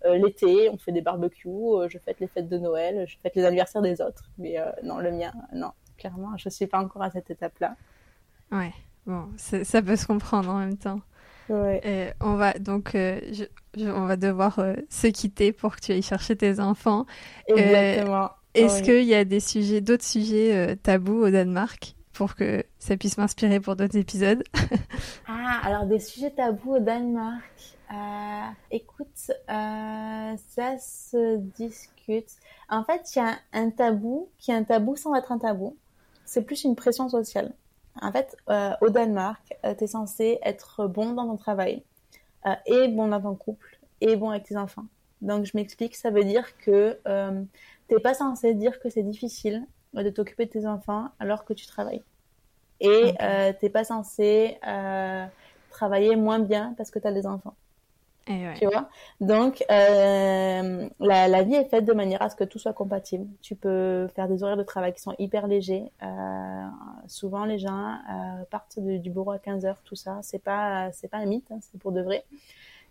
[0.06, 3.82] l'été, on fait des barbecues, je fête les fêtes de Noël, je fête les anniversaires
[3.82, 4.30] des autres.
[4.38, 7.76] Mais non le mien, non clairement, je suis pas encore à cette étape-là.
[8.52, 8.74] Ouais,
[9.08, 11.02] bon, ça peut se comprendre en même temps.
[11.50, 12.14] Ouais.
[12.22, 13.20] on va donc, euh,
[13.78, 17.06] on va devoir euh, se quitter pour que tu ailles chercher tes enfants.
[17.50, 18.30] Euh, Exactement.
[18.54, 23.18] Est-ce qu'il y a des sujets, d'autres sujets tabous au Danemark pour que ça puisse
[23.18, 24.44] m'inspirer pour d'autres épisodes?
[25.28, 27.44] Ah, alors des sujets tabous au Danemark.
[28.70, 29.08] écoute,
[29.48, 32.30] ça se discute.
[32.70, 35.76] En fait, il y a un tabou qui est un tabou sans être un tabou.
[36.26, 37.54] C'est plus une pression sociale.
[38.02, 41.84] En fait, euh, au Danemark, euh, tu es censé être bon dans ton travail,
[42.46, 44.86] euh, et bon dans ton couple, et bon avec tes enfants.
[45.22, 47.44] Donc, je m'explique, ça veut dire que euh,
[47.88, 51.66] t'es pas censé dire que c'est difficile de t'occuper de tes enfants alors que tu
[51.66, 52.04] travailles.
[52.80, 53.56] Et okay.
[53.62, 54.58] t'es pas censé
[55.70, 57.56] travailler moins bien parce que tu as des enfants.
[58.26, 58.90] Tu vois?
[59.20, 63.28] Donc, euh, la, vie est faite de manière à ce que tout soit compatible.
[63.42, 65.92] Tu peux faire des horaires de travail qui sont hyper légers.
[66.02, 66.66] Euh,
[67.08, 70.20] souvent, les gens euh, partent du bureau à 15 heures, tout ça.
[70.22, 72.24] C'est pas, c'est pas un mythe, hein, c'est pour de vrai.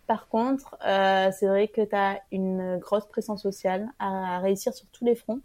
[0.05, 5.05] Par contre, c'est vrai que tu as une grosse pression sociale à, réussir sur tous
[5.05, 5.39] les fronts.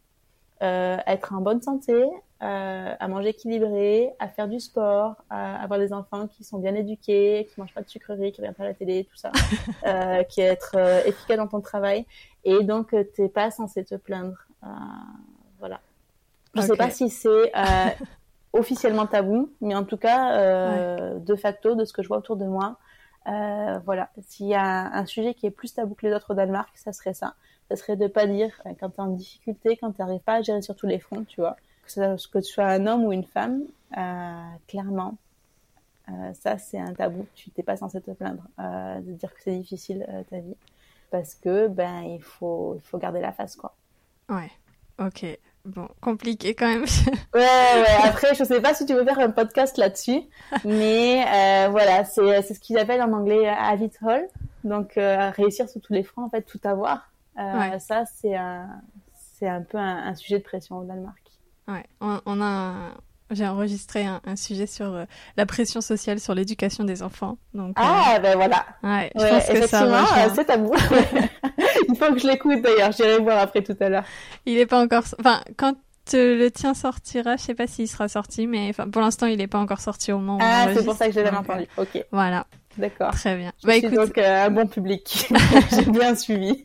[0.61, 2.05] Être en bonne santé,
[2.41, 6.75] euh, à manger équilibré, à faire du sport, à avoir des enfants qui sont bien
[6.75, 9.33] éduqués, qui mangent pas de sucreries, qui regardent pas la télé, tout ça,
[9.87, 12.07] euh, qui être euh, efficace dans ton travail.
[12.45, 14.37] Et donc, euh, t'es pas censé te plaindre.
[14.63, 14.69] Euh,
[15.59, 15.81] voilà.
[16.55, 16.69] Je okay.
[16.69, 17.53] sais pas si c'est
[18.53, 21.21] officiellement tabou, mais en tout cas, ouais.
[21.21, 22.77] de facto, de ce que je vois autour de moi,
[23.85, 24.11] voilà.
[24.27, 26.71] S'il y a un, un, sujet qui est plus tabou que les autres au Danemark,
[26.75, 27.35] ça serait ça
[27.69, 30.43] ça serait de pas dire quand tu es en difficulté, quand tu n'arrives pas à
[30.43, 31.57] gérer sur tous les fronts, tu vois,
[31.95, 33.63] que, tu sois un homme ou une femme,
[33.97, 35.17] euh, clairement,
[36.09, 37.27] euh, ça c'est un tabou.
[37.35, 40.57] Tu t'es pas censé te plaindre euh, de dire que c'est difficile ta vie,
[41.11, 43.75] parce que ben il faut il faut garder la face quoi.
[44.29, 44.51] Ouais.
[44.99, 45.25] Ok.
[45.65, 46.85] Bon, compliqué quand même.
[47.35, 47.97] ouais, ouais.
[48.05, 50.23] Après, je sais pas si tu veux faire un podcast là-dessus,
[50.65, 54.27] mais euh, voilà, c'est ce qu'ils appellent en anglais Avid Hall.
[54.65, 57.09] Donc réussir sur tous les fronts, en fait, tout avoir.
[57.39, 57.79] Euh, ouais.
[57.79, 58.83] Ça, c'est un,
[59.15, 61.23] c'est un peu un, un, sujet de pression au Danemark.
[61.69, 62.73] Ouais, on, on a,
[63.31, 65.05] j'ai enregistré un, un, sujet sur euh,
[65.37, 67.37] la pression sociale sur l'éducation des enfants.
[67.53, 68.19] Donc, ah, euh...
[68.21, 68.65] ben voilà.
[68.83, 70.73] Ouais, je ouais, pense que ça euh, c'est tabou.
[71.89, 72.93] Il faut que je l'écoute d'ailleurs.
[72.93, 74.05] J'irai voir après tout à l'heure.
[74.47, 75.75] Il est pas encore, enfin, quand
[76.15, 79.47] le tien sortira, je sais pas s'il sera sorti, mais enfin, pour l'instant, il est
[79.47, 81.67] pas encore sorti au moment où Ah, c'est pour ça que je l'ai entendu.
[81.77, 82.03] Ok.
[82.11, 82.47] Voilà.
[82.79, 83.11] D'accord.
[83.11, 83.53] Très bien.
[83.61, 83.99] Je bah, suis écoute...
[83.99, 85.29] donc euh, un bon public.
[85.73, 86.51] J'ai bien suivi.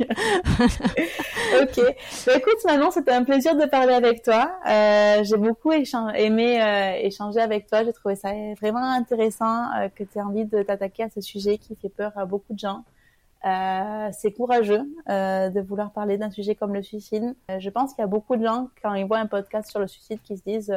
[0.57, 1.82] ok.
[2.28, 4.51] Bah, écoute, maintenant, c'était un plaisir de parler avec toi.
[4.70, 7.84] Euh, J'ai beaucoup aimé euh, échanger avec toi.
[7.84, 11.76] J'ai trouvé ça vraiment intéressant que tu aies envie de t'attaquer à ce sujet qui
[11.76, 12.84] fait peur à beaucoup de gens.
[14.11, 17.36] C'est courageux de vouloir parler d'un sujet comme le suicide.
[17.59, 19.88] Je pense qu'il y a beaucoup de gens, quand ils voient un podcast sur le
[19.88, 20.74] suicide, qui se disent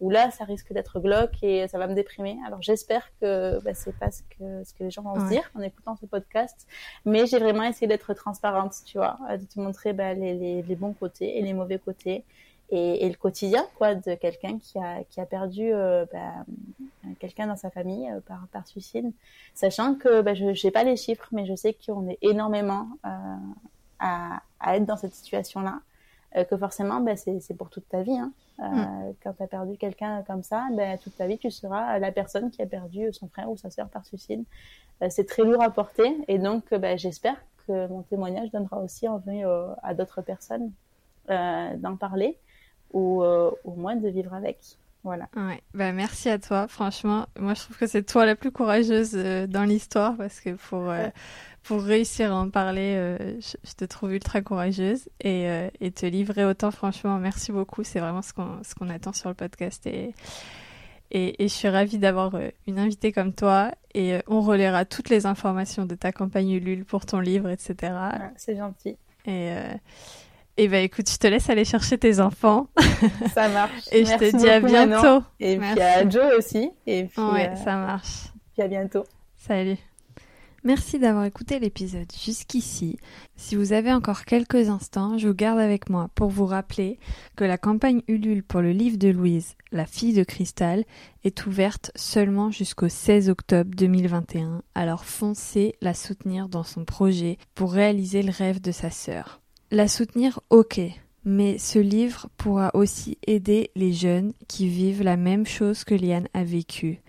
[0.00, 2.38] ou là ça risque d'être glauque et ça va me déprimer.
[2.46, 5.20] Alors j'espère que bah, c'est pas ce que ce que les gens vont ouais.
[5.20, 6.66] se dire en écoutant ce podcast,
[7.04, 10.76] mais j'ai vraiment essayé d'être transparente, tu vois, de te montrer bah, les, les, les,
[10.76, 12.24] bons côtés et les mauvais côtés
[12.70, 16.44] et, et le quotidien quoi de quelqu'un qui a qui a perdu euh, bah,
[17.18, 19.12] quelqu'un dans sa famille euh, par par suicide,
[19.54, 23.36] sachant que bah, je j'ai pas les chiffres, mais je sais qu'on est énormément euh,
[23.98, 25.80] à, à être dans cette situation là
[26.36, 28.16] euh, que forcément ben, c'est pour toute ta vie.
[28.16, 28.32] Hein.
[28.60, 29.14] Euh, mm.
[29.22, 32.50] Quand tu as perdu quelqu'un comme ça, ben, toute ta vie, tu seras la personne
[32.50, 34.44] qui a perdu son frère ou sa sœur par suicide.
[35.02, 37.36] Euh, c'est très lourd à porter et donc ben, j'espère
[37.66, 40.72] que mon témoignage donnera aussi envie euh, à d'autres personnes
[41.30, 42.36] euh, d'en parler
[42.92, 44.58] ou au moins de vivre avec.
[45.02, 45.28] Voilà.
[45.34, 45.62] Ouais.
[45.72, 46.68] Bah, merci à toi.
[46.68, 50.50] Franchement, moi, je trouve que c'est toi la plus courageuse euh, dans l'histoire parce que
[50.50, 51.08] pour, euh,
[51.62, 55.90] pour réussir à en parler, euh, je, je, te trouve ultra courageuse et, euh, et
[55.90, 57.84] te livrer autant, franchement, merci beaucoup.
[57.84, 60.14] C'est vraiment ce qu'on, ce qu'on attend sur le podcast et,
[61.10, 63.72] Et, je suis ravie d'avoir euh, une invitée comme toi.
[63.94, 67.92] Et on relaiera toutes les informations de ta campagne Ulule pour ton livre, etc.
[67.92, 68.96] Ah, c'est gentil.
[69.26, 69.52] Et,
[70.56, 72.68] et bah écoute, je te laisse aller chercher tes enfants.
[73.34, 73.88] Ça marche.
[73.92, 75.24] et je te dis à bientôt.
[75.40, 76.70] Et puis à Joe aussi.
[76.86, 78.28] Et puis, ouais, ça marche.
[78.52, 79.04] Puis à bientôt.
[79.36, 79.78] Salut.
[80.62, 82.98] Merci d'avoir écouté l'épisode jusqu'ici.
[83.34, 86.98] Si vous avez encore quelques instants, je vous garde avec moi pour vous rappeler
[87.34, 90.84] que la campagne Ulule pour le livre de Louise, La fille de cristal,
[91.24, 94.62] est ouverte seulement jusqu'au 16 octobre 2021.
[94.74, 99.40] Alors foncez la soutenir dans son projet pour réaliser le rêve de sa sœur.
[99.70, 100.78] La soutenir, ok,
[101.24, 106.28] mais ce livre pourra aussi aider les jeunes qui vivent la même chose que Liane
[106.34, 107.00] a vécu.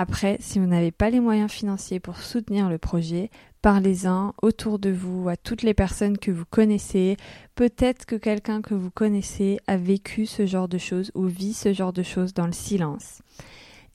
[0.00, 3.30] Après, si vous n'avez pas les moyens financiers pour soutenir le projet,
[3.62, 7.16] parlez-en autour de vous, à toutes les personnes que vous connaissez.
[7.56, 11.72] Peut-être que quelqu'un que vous connaissez a vécu ce genre de choses ou vit ce
[11.72, 13.22] genre de choses dans le silence.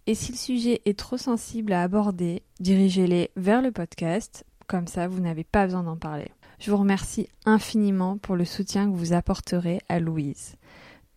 [0.05, 5.07] Et si le sujet est trop sensible à aborder, dirigez-les vers le podcast, comme ça
[5.07, 6.27] vous n'avez pas besoin d'en parler.
[6.59, 10.57] Je vous remercie infiniment pour le soutien que vous apporterez à Louise.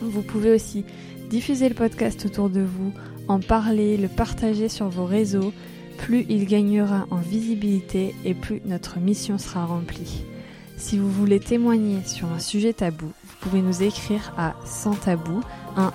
[0.00, 0.84] Vous pouvez aussi
[1.30, 2.92] diffuser le podcast autour de vous,
[3.28, 5.52] en parler, le partager sur vos réseaux.
[5.96, 10.24] Plus il gagnera en visibilité et plus notre mission sera remplie.
[10.76, 15.40] Si vous voulez témoigner sur un sujet tabou, vous pouvez nous écrire à sans tabou
[15.76, 15.92] 100